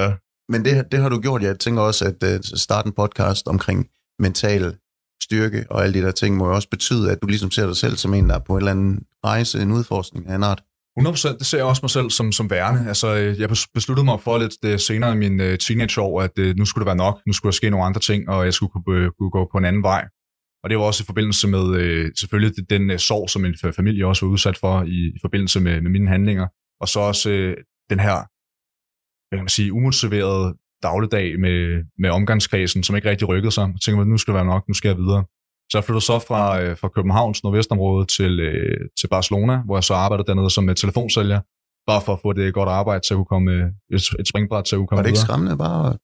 [0.00, 0.12] Ja.
[0.52, 1.42] men det, det har du gjort.
[1.42, 3.86] Jeg tænker også, at uh, starte en podcast omkring
[4.18, 4.76] mental
[5.22, 7.76] styrke og alle de der ting, må jo også betyde, at du ligesom ser dig
[7.76, 10.62] selv som en, der er på en eller anden rejse, en udforskning af en art.
[11.00, 12.88] 100%, det ser jeg også mig selv som, som værende.
[12.88, 16.30] Altså, øh, jeg bes- besluttede mig for lidt øh, senere i min øh, teenageår, at
[16.38, 18.54] øh, nu skulle det være nok, nu skulle der ske nogle andre ting, og jeg
[18.54, 20.04] skulle kunne, øh, kunne gå på en anden vej.
[20.62, 23.70] Og det var også i forbindelse med øh, selvfølgelig den øh, sorg, som min fa-
[23.70, 26.46] familie også var udsat for i, i forbindelse med, med mine handlinger.
[26.80, 27.56] Og så også øh,
[27.90, 28.16] den her,
[29.28, 33.62] hvad kan man sige, umotiverede dagligdag med, med omgangskredsen, som ikke rigtig rykkede sig.
[33.62, 35.24] Jeg tænkte mig, nu skal det være nok, nu skal jeg videre.
[35.70, 39.84] Så jeg flyttede så fra, øh, fra Københavns nordvestområde til, øh, til Barcelona, hvor jeg
[39.84, 41.40] så arbejdede dernede som øh, telefonsælger,
[41.90, 43.64] bare for at få det godt arbejde til at kunne komme, øh,
[43.96, 45.26] et, et springbræt til at kunne komme Var det ikke videre.
[45.26, 45.96] skræmmende bare at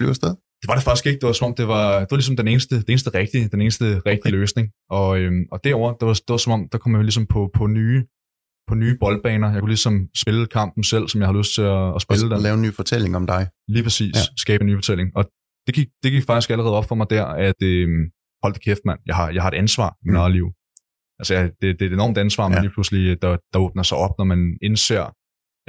[0.00, 0.32] flyve afsted?
[0.62, 1.20] Det var det faktisk ikke.
[1.20, 3.60] Det var som om, det var, det var ligesom den eneste, det eneste rigtige, den
[3.60, 4.68] eneste rigtige løsning.
[4.90, 7.50] Og, øhm, og derover det var, det var som om, der kom jeg ligesom på,
[7.54, 8.04] på nye
[8.68, 9.50] på nye boldbaner.
[9.52, 12.30] Jeg kunne ligesom spille kampen selv, som jeg har lyst til at, at spille Og
[12.30, 12.42] den.
[12.42, 13.48] lave en ny fortælling om dig.
[13.68, 14.14] Lige præcis.
[14.14, 14.18] Ja.
[14.20, 14.36] Ja.
[14.36, 15.08] Skabe en ny fortælling.
[15.16, 15.24] Og
[15.66, 17.88] det gik, det gik faktisk allerede op for mig der, at øh,
[18.42, 18.98] hold da kæft, mand.
[19.06, 20.16] Jeg har, jeg har et ansvar i mit Mm.
[20.16, 20.46] eget liv.
[21.20, 22.62] Altså, jeg, det, det er et enormt ansvar, man Ja.
[22.62, 25.04] lige pludselig, der, der åbner sig op, når man indser,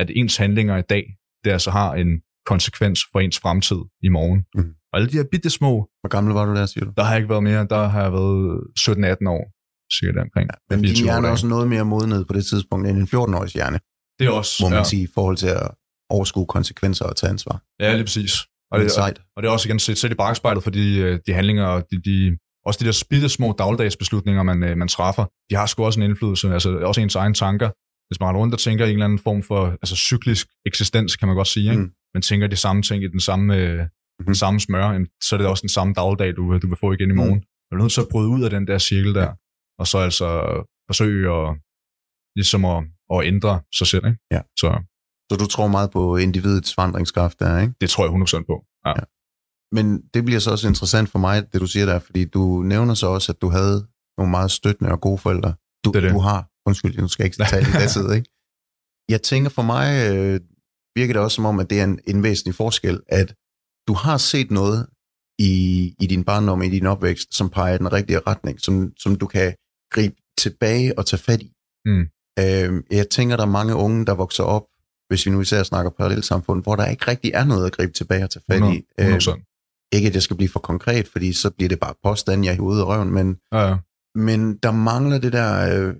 [0.01, 1.03] at ens handlinger i dag,
[1.43, 4.39] det altså har en konsekvens for ens fremtid i morgen.
[4.55, 4.73] Mm.
[4.93, 5.71] Og alle de her bitte små,
[6.01, 6.91] Hvor gammel var du der, siger du?
[6.97, 9.43] der har jeg ikke været mere, der har jeg været 17-18 år,
[9.97, 10.49] cirka der omkring.
[10.69, 13.07] Men din 24 år hjerne er også noget mere modnet på det tidspunkt end en
[13.13, 13.79] 14-års hjerne,
[14.19, 15.67] Det er også, må man ja, sige, i forhold til at
[16.09, 17.61] overskue konsekvenser og tage ansvar.
[17.79, 18.33] ja, lige præcis.
[18.41, 19.21] Og Og det det, er og, sejt.
[19.35, 21.83] og det er også igen set, set i bagspejlet for de, øh, de handlinger og
[21.91, 25.85] de, de, også de der bitte små dagligdagsbeslutninger, man, øh, man træffer, de har sgu
[25.85, 27.69] også en indflydelse, altså også ens egen tanker.
[28.09, 31.15] Hvis man har rundt og tænker i en eller anden form for altså cyklisk eksistens,
[31.15, 31.81] kan man godt sige, ikke?
[31.83, 31.91] Mm.
[32.13, 33.79] man tænker de samme ting i den samme, øh.
[34.25, 37.09] Den samme smør, så er det også den samme dagligdag, du, du vil få igen
[37.11, 37.33] i morgen.
[37.33, 37.45] Mm.
[37.71, 39.33] Du er nødt til at bryde ud af den der cirkel der,
[39.79, 40.27] og så altså
[40.89, 41.57] forsøge at,
[42.35, 44.05] ligesom at, at ændre sig selv.
[44.05, 44.19] Ikke?
[44.31, 44.41] Ja.
[44.59, 44.69] Så
[45.31, 47.73] Så du tror meget på individets vandringskraft der, ikke?
[47.81, 48.65] det tror jeg 100% på.
[48.85, 48.89] Ja.
[48.89, 49.03] Ja.
[49.71, 52.93] Men det bliver så også interessant for mig, det du siger der, fordi du nævner
[52.93, 55.53] så også, at du havde nogle meget støttende og gode forældre.
[55.85, 56.11] Du, Det det.
[56.11, 58.29] du har, undskyld, nu skal jeg ikke tale i det tid, ikke?
[59.09, 60.39] Jeg tænker for mig, øh,
[60.95, 63.35] virker det også som om, at det er en, en væsentlig forskel, at
[63.89, 64.79] du har set noget
[65.39, 65.51] i,
[66.03, 69.27] i din barndom, i din opvækst, som peger i den rigtige retning, som, som du
[69.27, 69.53] kan
[69.91, 71.49] gribe tilbage og tage fat i.
[71.85, 72.05] Mm.
[72.39, 74.65] Øh, jeg tænker, der er mange unge, der vokser op,
[75.09, 78.23] hvis vi nu især snakker parallelsamfund, hvor der ikke rigtig er noget at gribe tilbage
[78.23, 78.57] og tage fat i.
[78.57, 79.89] 100, Øh, 100%.
[79.93, 82.67] ikke at det skal blive for konkret, fordi så bliver det bare påstand, jeg hiver
[82.73, 83.77] ud af røven, men, Ja, ja.
[84.15, 85.95] men der mangler det der, øh,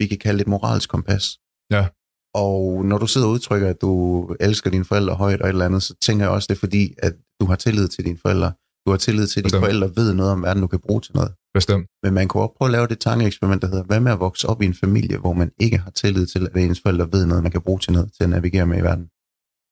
[0.00, 1.24] vi kan kalde det et moralsk kompas.
[1.70, 1.86] Ja.
[2.34, 5.64] Og når du sidder og udtrykker, at du elsker dine forældre højt og et eller
[5.64, 8.52] andet, så tænker jeg også, det er fordi, at du har tillid til dine forældre.
[8.86, 9.64] Du har tillid til, at dine Bestemt.
[9.64, 11.32] forældre ved noget om verden, du kan bruge til noget.
[11.54, 11.86] Bestemt.
[12.02, 14.48] Men man kunne også prøve at lave det tankeeksperiment, der hedder, hvad med at vokse
[14.48, 17.42] op i en familie, hvor man ikke har tillid til, at ens forældre ved noget,
[17.42, 19.04] man kan bruge til noget, til at navigere med i verden.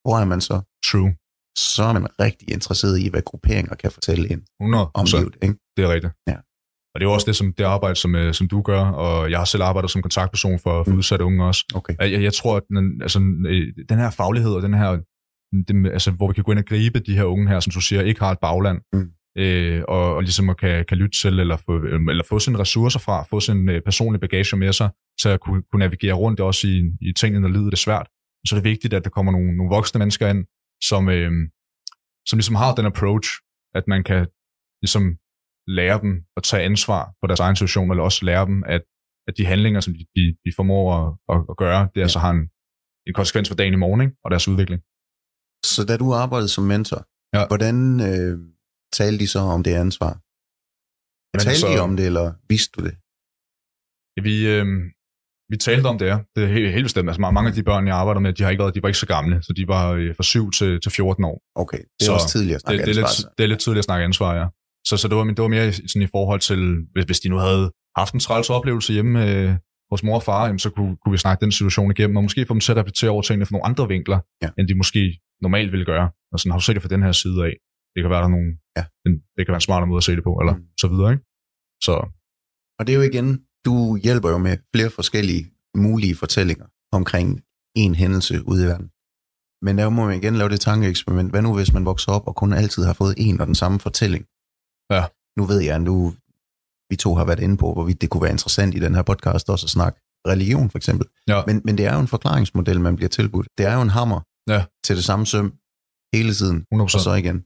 [0.03, 0.61] Hvor er man så?
[0.91, 1.11] True.
[1.57, 5.35] Så er man rigtig interesseret i, hvad grupperinger kan fortælle ind 100 om livet.
[5.41, 5.55] Ikke?
[5.77, 6.13] Det er rigtigt.
[6.27, 6.37] Ja.
[6.97, 9.31] Og det er jo også det, som, det arbejde, som, øh, som du gør, og
[9.31, 10.97] jeg har selv arbejdet som kontaktperson for, for Mm.
[10.97, 11.63] udsatte unge også.
[11.75, 11.93] Okay.
[11.99, 14.89] Jeg, jeg, tror, at den, altså, øh, den her faglighed og den her,
[15.67, 17.81] det, altså, hvor vi kan gå ind og gribe de her unge her, som du
[17.81, 19.09] siger, ikke har et bagland, Mm.
[19.37, 21.77] øh, og, og ligesom at kan, kan lytte til, eller få,
[22.09, 24.89] eller få sine ressourcer fra, få sin øh, personlige bagage med sig,
[25.21, 28.07] til at kunne, kunne navigere rundt også i, i tingene, når livet er svært.
[28.47, 30.45] Så er det vigtigt, at der kommer nogle, nogle voksne mennesker ind,
[30.83, 31.31] som, øh,
[32.27, 33.29] som ligesom har den approach,
[33.75, 34.27] at man kan
[34.81, 35.03] ligesom
[35.67, 38.81] lære dem at tage ansvar for deres egen situation, eller også lære dem, at,
[39.27, 40.85] at de handlinger, som de, de, de formår
[41.31, 42.43] at, at, gøre, det altså har en,
[43.07, 44.13] en konsekvens for dagen i morgen, ikke?
[44.23, 44.81] og deres udvikling.
[45.73, 47.01] Så da du arbejdede som mentor,
[47.37, 47.47] Ja.
[47.51, 47.75] hvordan
[48.09, 48.33] øh,
[48.93, 50.11] talte de så om det ansvar?
[51.31, 52.95] Jamen, talte så- de om det, eller vidste du det?
[54.15, 54.65] Ja, Vi, øh,
[55.51, 56.17] vi talte om det, ja.
[56.35, 57.09] Det er helt, helt bestemt.
[57.09, 59.03] Altså, mange af de børn, jeg arbejder med, de, har ikke været, de var ikke
[59.05, 61.37] så gamle, så de var øh, fra 7 til, til 14 år.
[61.55, 63.47] Okay, det er Så også tidligere at Det, snakke det, er ansvar, lidt, det er
[63.53, 64.45] lidt tidligt at snakke ansvar, ja.
[64.87, 66.59] Så, så det, var, det var mere sådan i forhold til,
[66.93, 69.55] hvis, hvis de nu havde haft en træls oplevelse hjemme øh,
[69.91, 72.45] hos mor og far, jamen, så kunne, kunne vi snakke den situation igennem, og måske
[72.45, 74.49] få dem til at reflektere over tingene fra nogle andre vinkler, Ja.
[74.57, 76.09] end de måske normalt ville gøre.
[76.31, 77.53] Og sådan, har du set det fra den her side af?
[77.93, 78.83] Det kan være, der er nogle, Ja.
[79.05, 80.63] en, det kan være en smartere måde at se det på, eller mm.
[80.81, 81.23] så videre, ikke?
[81.87, 81.93] Så
[82.79, 83.27] Og det er jo igen,
[83.65, 85.43] du hjælper jo med flere forskellige
[85.75, 87.41] mulige fortællinger omkring
[87.75, 88.87] en hændelse ude i verden.
[89.65, 91.31] Men der må man igen lave det tankeeksperiment.
[91.31, 93.79] Hvad nu, hvis man vokser op og kun altid har fået en og den samme
[93.79, 94.25] fortælling?
[94.91, 95.05] Ja.
[95.37, 96.13] Nu ved jeg, nu
[96.89, 99.49] vi to har været inde på, hvorvidt det kunne være interessant i den her podcast
[99.49, 101.07] også at snakke religion for eksempel.
[101.27, 101.41] Ja.
[101.47, 103.47] Men, men det er jo en forklaringsmodel, man bliver tilbudt.
[103.57, 104.65] Det er jo en hammer Ja.
[104.83, 105.53] til det samme søm
[106.13, 106.65] hele tiden.
[106.73, 106.81] 100%.
[106.81, 107.45] og så igen.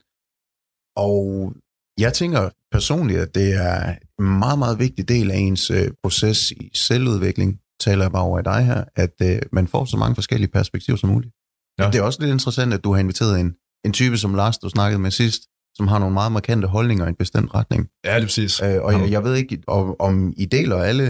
[0.95, 1.53] Og
[1.99, 6.51] jeg tænker personligt, at det er en meget, meget vigtig del af ens øh, proces
[6.51, 10.15] i selvudvikling, taler jeg bare over i dig her, at øh, man får så mange
[10.15, 11.33] forskellige perspektiver som muligt.
[11.79, 11.87] Ja.
[11.87, 14.69] Det er også lidt interessant, at du har inviteret en, en type som Lars, du
[14.69, 15.41] snakkede med sidst,
[15.81, 17.87] som har nogle meget markante holdninger i en bestemt retning.
[18.05, 18.61] ja, det er præcis.
[18.61, 21.03] Øh, og jeg, jeg ved ikke, om, om I deler alle...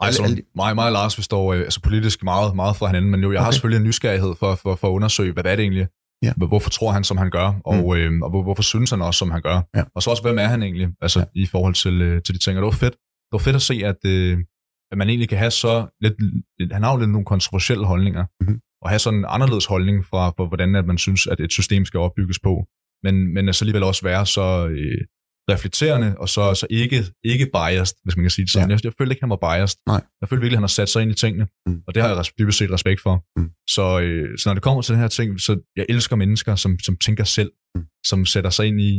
[0.00, 3.10] Ej, alle, mig, mig og Lars, vi står øh, altså politisk meget, meget fra hinanden,
[3.10, 3.52] men jo, jeg har Okay.
[3.54, 5.86] selvfølgelig en nysgerrighed for, for, for at undersøge, hvad er det egentlig?
[6.22, 6.32] Ja.
[6.36, 7.48] Hvor- Hvorfor tror han, som han gør?
[7.64, 7.96] Og, Mm.
[7.96, 9.60] øh, og hvor, hvorfor synes han også, som han gør?
[9.76, 9.82] Ja.
[9.94, 10.88] Og så også, hvem er han egentlig?
[11.00, 11.24] Altså Ja.
[11.34, 12.58] i forhold til, øh, til de ting.
[12.58, 12.92] Og det var fedt.
[13.28, 14.38] Det var fedt at se, at, øh,
[14.92, 16.14] at man egentlig kan have så lidt...
[16.72, 18.24] Han har jo lidt nogle kontroversielle holdninger.
[18.44, 18.60] Mhm.
[18.82, 21.84] Og have sådan en anderledes holdning fra, for, hvordan at man synes, at et system
[21.84, 22.52] skal opbygges på.
[23.04, 24.68] Men, men så alligevel også være så...
[24.68, 25.00] Øh,
[25.54, 28.70] reflekterende, og så, så ikke, ikke biased, hvis man kan sige det sådan.
[28.70, 28.74] Ja.
[28.74, 29.78] Jeg, jeg følte ikke, han var biased.
[29.86, 30.02] Nej.
[30.20, 31.82] Jeg følte virkelig, at han har sat sig ind i tingene, Mm.
[31.86, 33.14] og det har jeg dybest set respekt for.
[33.40, 33.50] Mm.
[33.76, 36.78] Så, øh, så når det kommer til den her ting, så jeg elsker mennesker, som,
[36.86, 37.84] som tænker selv, Mm.
[38.06, 38.92] som sætter sig ind i,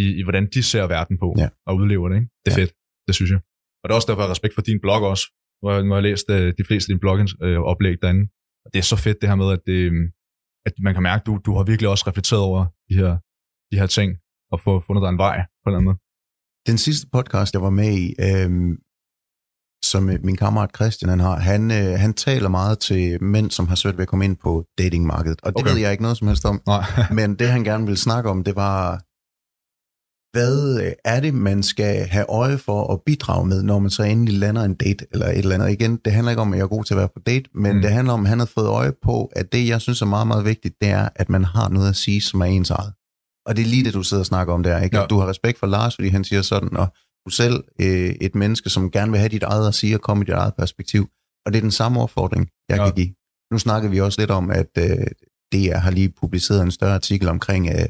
[0.00, 1.48] i, i, hvordan de ser verden på, Ja.
[1.66, 2.16] og udlever det.
[2.16, 2.28] Ikke?
[2.44, 2.62] Det er Ja.
[2.62, 2.72] fedt,
[3.08, 3.40] det synes jeg.
[3.80, 5.24] Og det er også derfor, jeg har respekt for din blog også.
[5.64, 8.24] Har jeg, har jeg læst øh, de fleste af dine blogoplæg øh, oplæg derinde.
[8.64, 9.78] Og det er så fedt det her med, at, det,
[10.66, 12.60] at man kan mærke, at du, du har virkelig også reflekteret over
[12.92, 13.12] de her,
[13.72, 14.10] de her ting,
[14.52, 15.98] og få fundet dig en vej på en eller anden måde.
[16.70, 18.72] Den sidste podcast, jeg var med i, øhm,
[19.90, 23.68] som øh, min kammerat Christian han har, han, øh, han taler meget til mænd, som
[23.68, 25.40] har svært ved at komme ind på datingmarkedet.
[25.42, 25.62] Og det.
[25.62, 25.70] Okay.
[25.70, 26.62] ved jeg ikke noget som helst om.
[26.66, 26.84] Nej.
[27.18, 29.02] Men det, han gerne ville snakke om, det var,
[30.32, 34.02] hvad øh, er det, man skal have øje for at bidrage med, når man så
[34.02, 35.70] endelig lander en date eller et eller andet.
[35.70, 37.76] Igen, det handler ikke om, at jeg er god til at være på date, men
[37.76, 37.82] mm.
[37.82, 40.26] Det handler om, at han har fået øje på, at det, jeg synes er meget,
[40.26, 42.92] meget vigtigt, det er, at man har noget at sige, som er ens eget.
[43.46, 44.96] Og det er lige det, du sidder og snakker om der, ikke?
[44.96, 45.04] Ja.
[45.04, 46.86] At du har respekt for Lars, fordi han siger sådan, og
[47.26, 50.24] du selv øh, et menneske, som gerne vil have dit eget at sige og komme
[50.24, 51.08] i dit eget perspektiv.
[51.46, 52.82] Og det er den samme opfordring, jeg ja.
[52.82, 52.88] Ja.
[52.88, 53.14] kan give.
[53.52, 55.06] Nu snakker vi også lidt om, at øh,
[55.52, 57.86] DR har lige publiceret en større artikel omkring øh,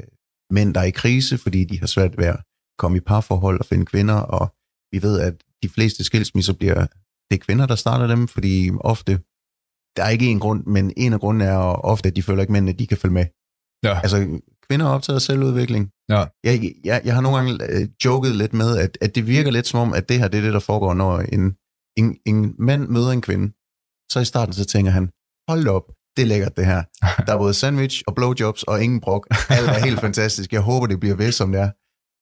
[0.53, 2.39] mænd, der er i krise, fordi de har svært ved at
[2.81, 4.45] komme i parforhold og finde kvinder, og
[4.91, 6.79] vi ved, at de fleste skilsmisser bliver,
[7.27, 9.13] det er kvinder, der starter dem, fordi ofte,
[9.95, 11.57] der er ikke en grund, men en af grunden er
[11.93, 13.25] ofte, at de føler ikke mænd, at de kan følge med.
[13.83, 13.99] Ja.
[14.03, 14.17] Altså,
[14.67, 15.91] kvinder er optaget af selvudvikling.
[16.09, 16.25] Ja.
[16.43, 19.67] Jeg, jeg, jeg har nogle gange øh, joket lidt med, at, at det virker lidt
[19.67, 21.43] som om, at det her det er det, der foregår, når en,
[21.97, 23.47] en, en mand møder en kvinde.
[24.11, 25.05] Så i starten, så tænker han,
[25.49, 25.87] hold op,
[26.17, 26.83] det er lækkert det her.
[27.25, 29.27] Der er både sandwich og blowjobs og ingen brok.
[29.49, 30.53] Alt er helt fantastisk.
[30.53, 31.69] Jeg håber, det bliver ved, som det er.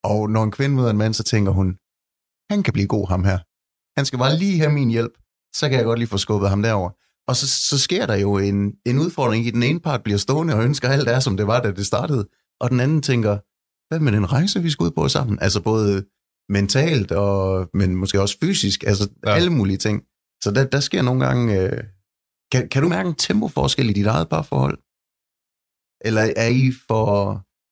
[0.04, 1.76] Og når en kvinde møder en mand, så tænker hun,
[2.50, 3.38] han kan blive god, ham her.
[3.98, 5.12] Han skal bare lige have min hjælp.
[5.54, 6.90] Så kan jeg godt lige få skubbet ham derover.
[7.28, 10.54] Og så, så sker der jo en, en udfordring i, den ene part bliver stående
[10.54, 12.28] og ønsker alt er, som det var, da det startede.
[12.60, 13.38] Og den anden tænker,
[13.92, 15.38] hvad med den rejse, vi skal ud på sammen?
[15.40, 16.04] Altså både
[16.48, 18.84] mentalt, og, men måske også fysisk.
[18.86, 19.34] Altså ja.
[19.34, 20.02] Alle mulige ting.
[20.42, 21.60] Så der, der sker nogle gange...
[21.60, 21.84] Øh,
[22.52, 24.78] kan, kan du mærke en tempoforskel i dit eget parforhold?
[26.08, 27.06] Eller er I for,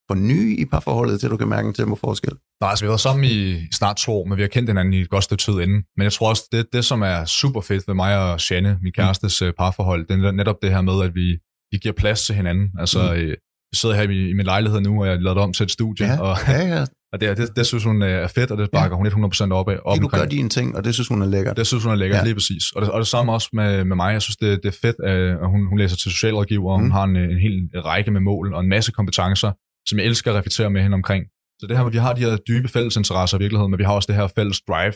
[0.09, 2.33] for nye i parforholdet, til du kan mærke en tempoforskel?
[2.61, 4.95] Nej, altså vi har været sammen i snart to år, men vi har kendt hinanden
[4.95, 5.81] i et godt stykke tid inden.
[5.97, 8.93] Men jeg tror også, det, det som er super fedt ved mig og Janne, min
[8.93, 9.53] kærestes mm.
[9.59, 11.39] parforhold, det er netop det her med, at vi,
[11.72, 12.66] vi giver plads til hinanden.
[12.78, 13.18] Altså, Mm.
[13.18, 13.24] mm.
[13.24, 13.37] øh,
[13.72, 15.70] vi sidder her i, i min lejlighed nu, og jeg har lavet om til et
[15.70, 16.85] studie, Ja, og, ja, ja.
[17.12, 19.68] og det, det, det synes hun øh, er fedt, og det bakker hun 100% op
[19.68, 19.78] af.
[19.84, 20.11] Op Du omkring.
[20.22, 21.56] gør dine ting, og det synes hun er lækkert.
[21.56, 22.20] Det synes hun er lækkert, Ja.
[22.20, 22.24] ja.
[22.24, 22.62] lige præcis.
[22.76, 24.12] Og det, og det samme også med, med mig.
[24.12, 26.84] Jeg synes, det, det er fedt, at hun, hun læser til socialrådgiver, og Mm.
[26.84, 29.52] hun har en, en hel række med mål og en masse kompetencer,
[29.88, 31.24] som jeg elsker at reflektere med hende omkring.
[31.61, 33.92] Så det her, med, vi har de her dybe fællesinteresser i virkeligheden, men vi har
[33.92, 34.92] også det her fælles drive,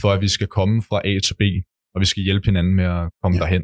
[0.00, 1.42] for at vi skal komme fra A til B,
[1.94, 3.44] og vi skal hjælpe hinanden med at komme Ja.
[3.44, 3.50] ja.
[3.50, 3.62] derhen.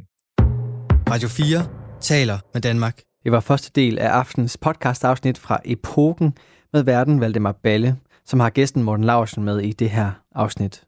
[1.11, 1.67] Radio 4
[2.01, 2.97] taler med Danmark.
[3.25, 6.33] Det var første del af aftens podcast-afsnit fra Epoken
[6.75, 10.85] med verden Valdemar Balle, som har gæsten Morten Larsen med i det her afsnit.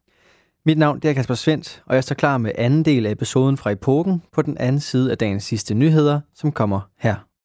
[0.65, 3.57] Mit navn det er Kasper Svendt, og jeg står klar med anden del af episoden
[3.57, 7.26] fra Epoken på den anden side af dagens sidste nyheder, som kommer her.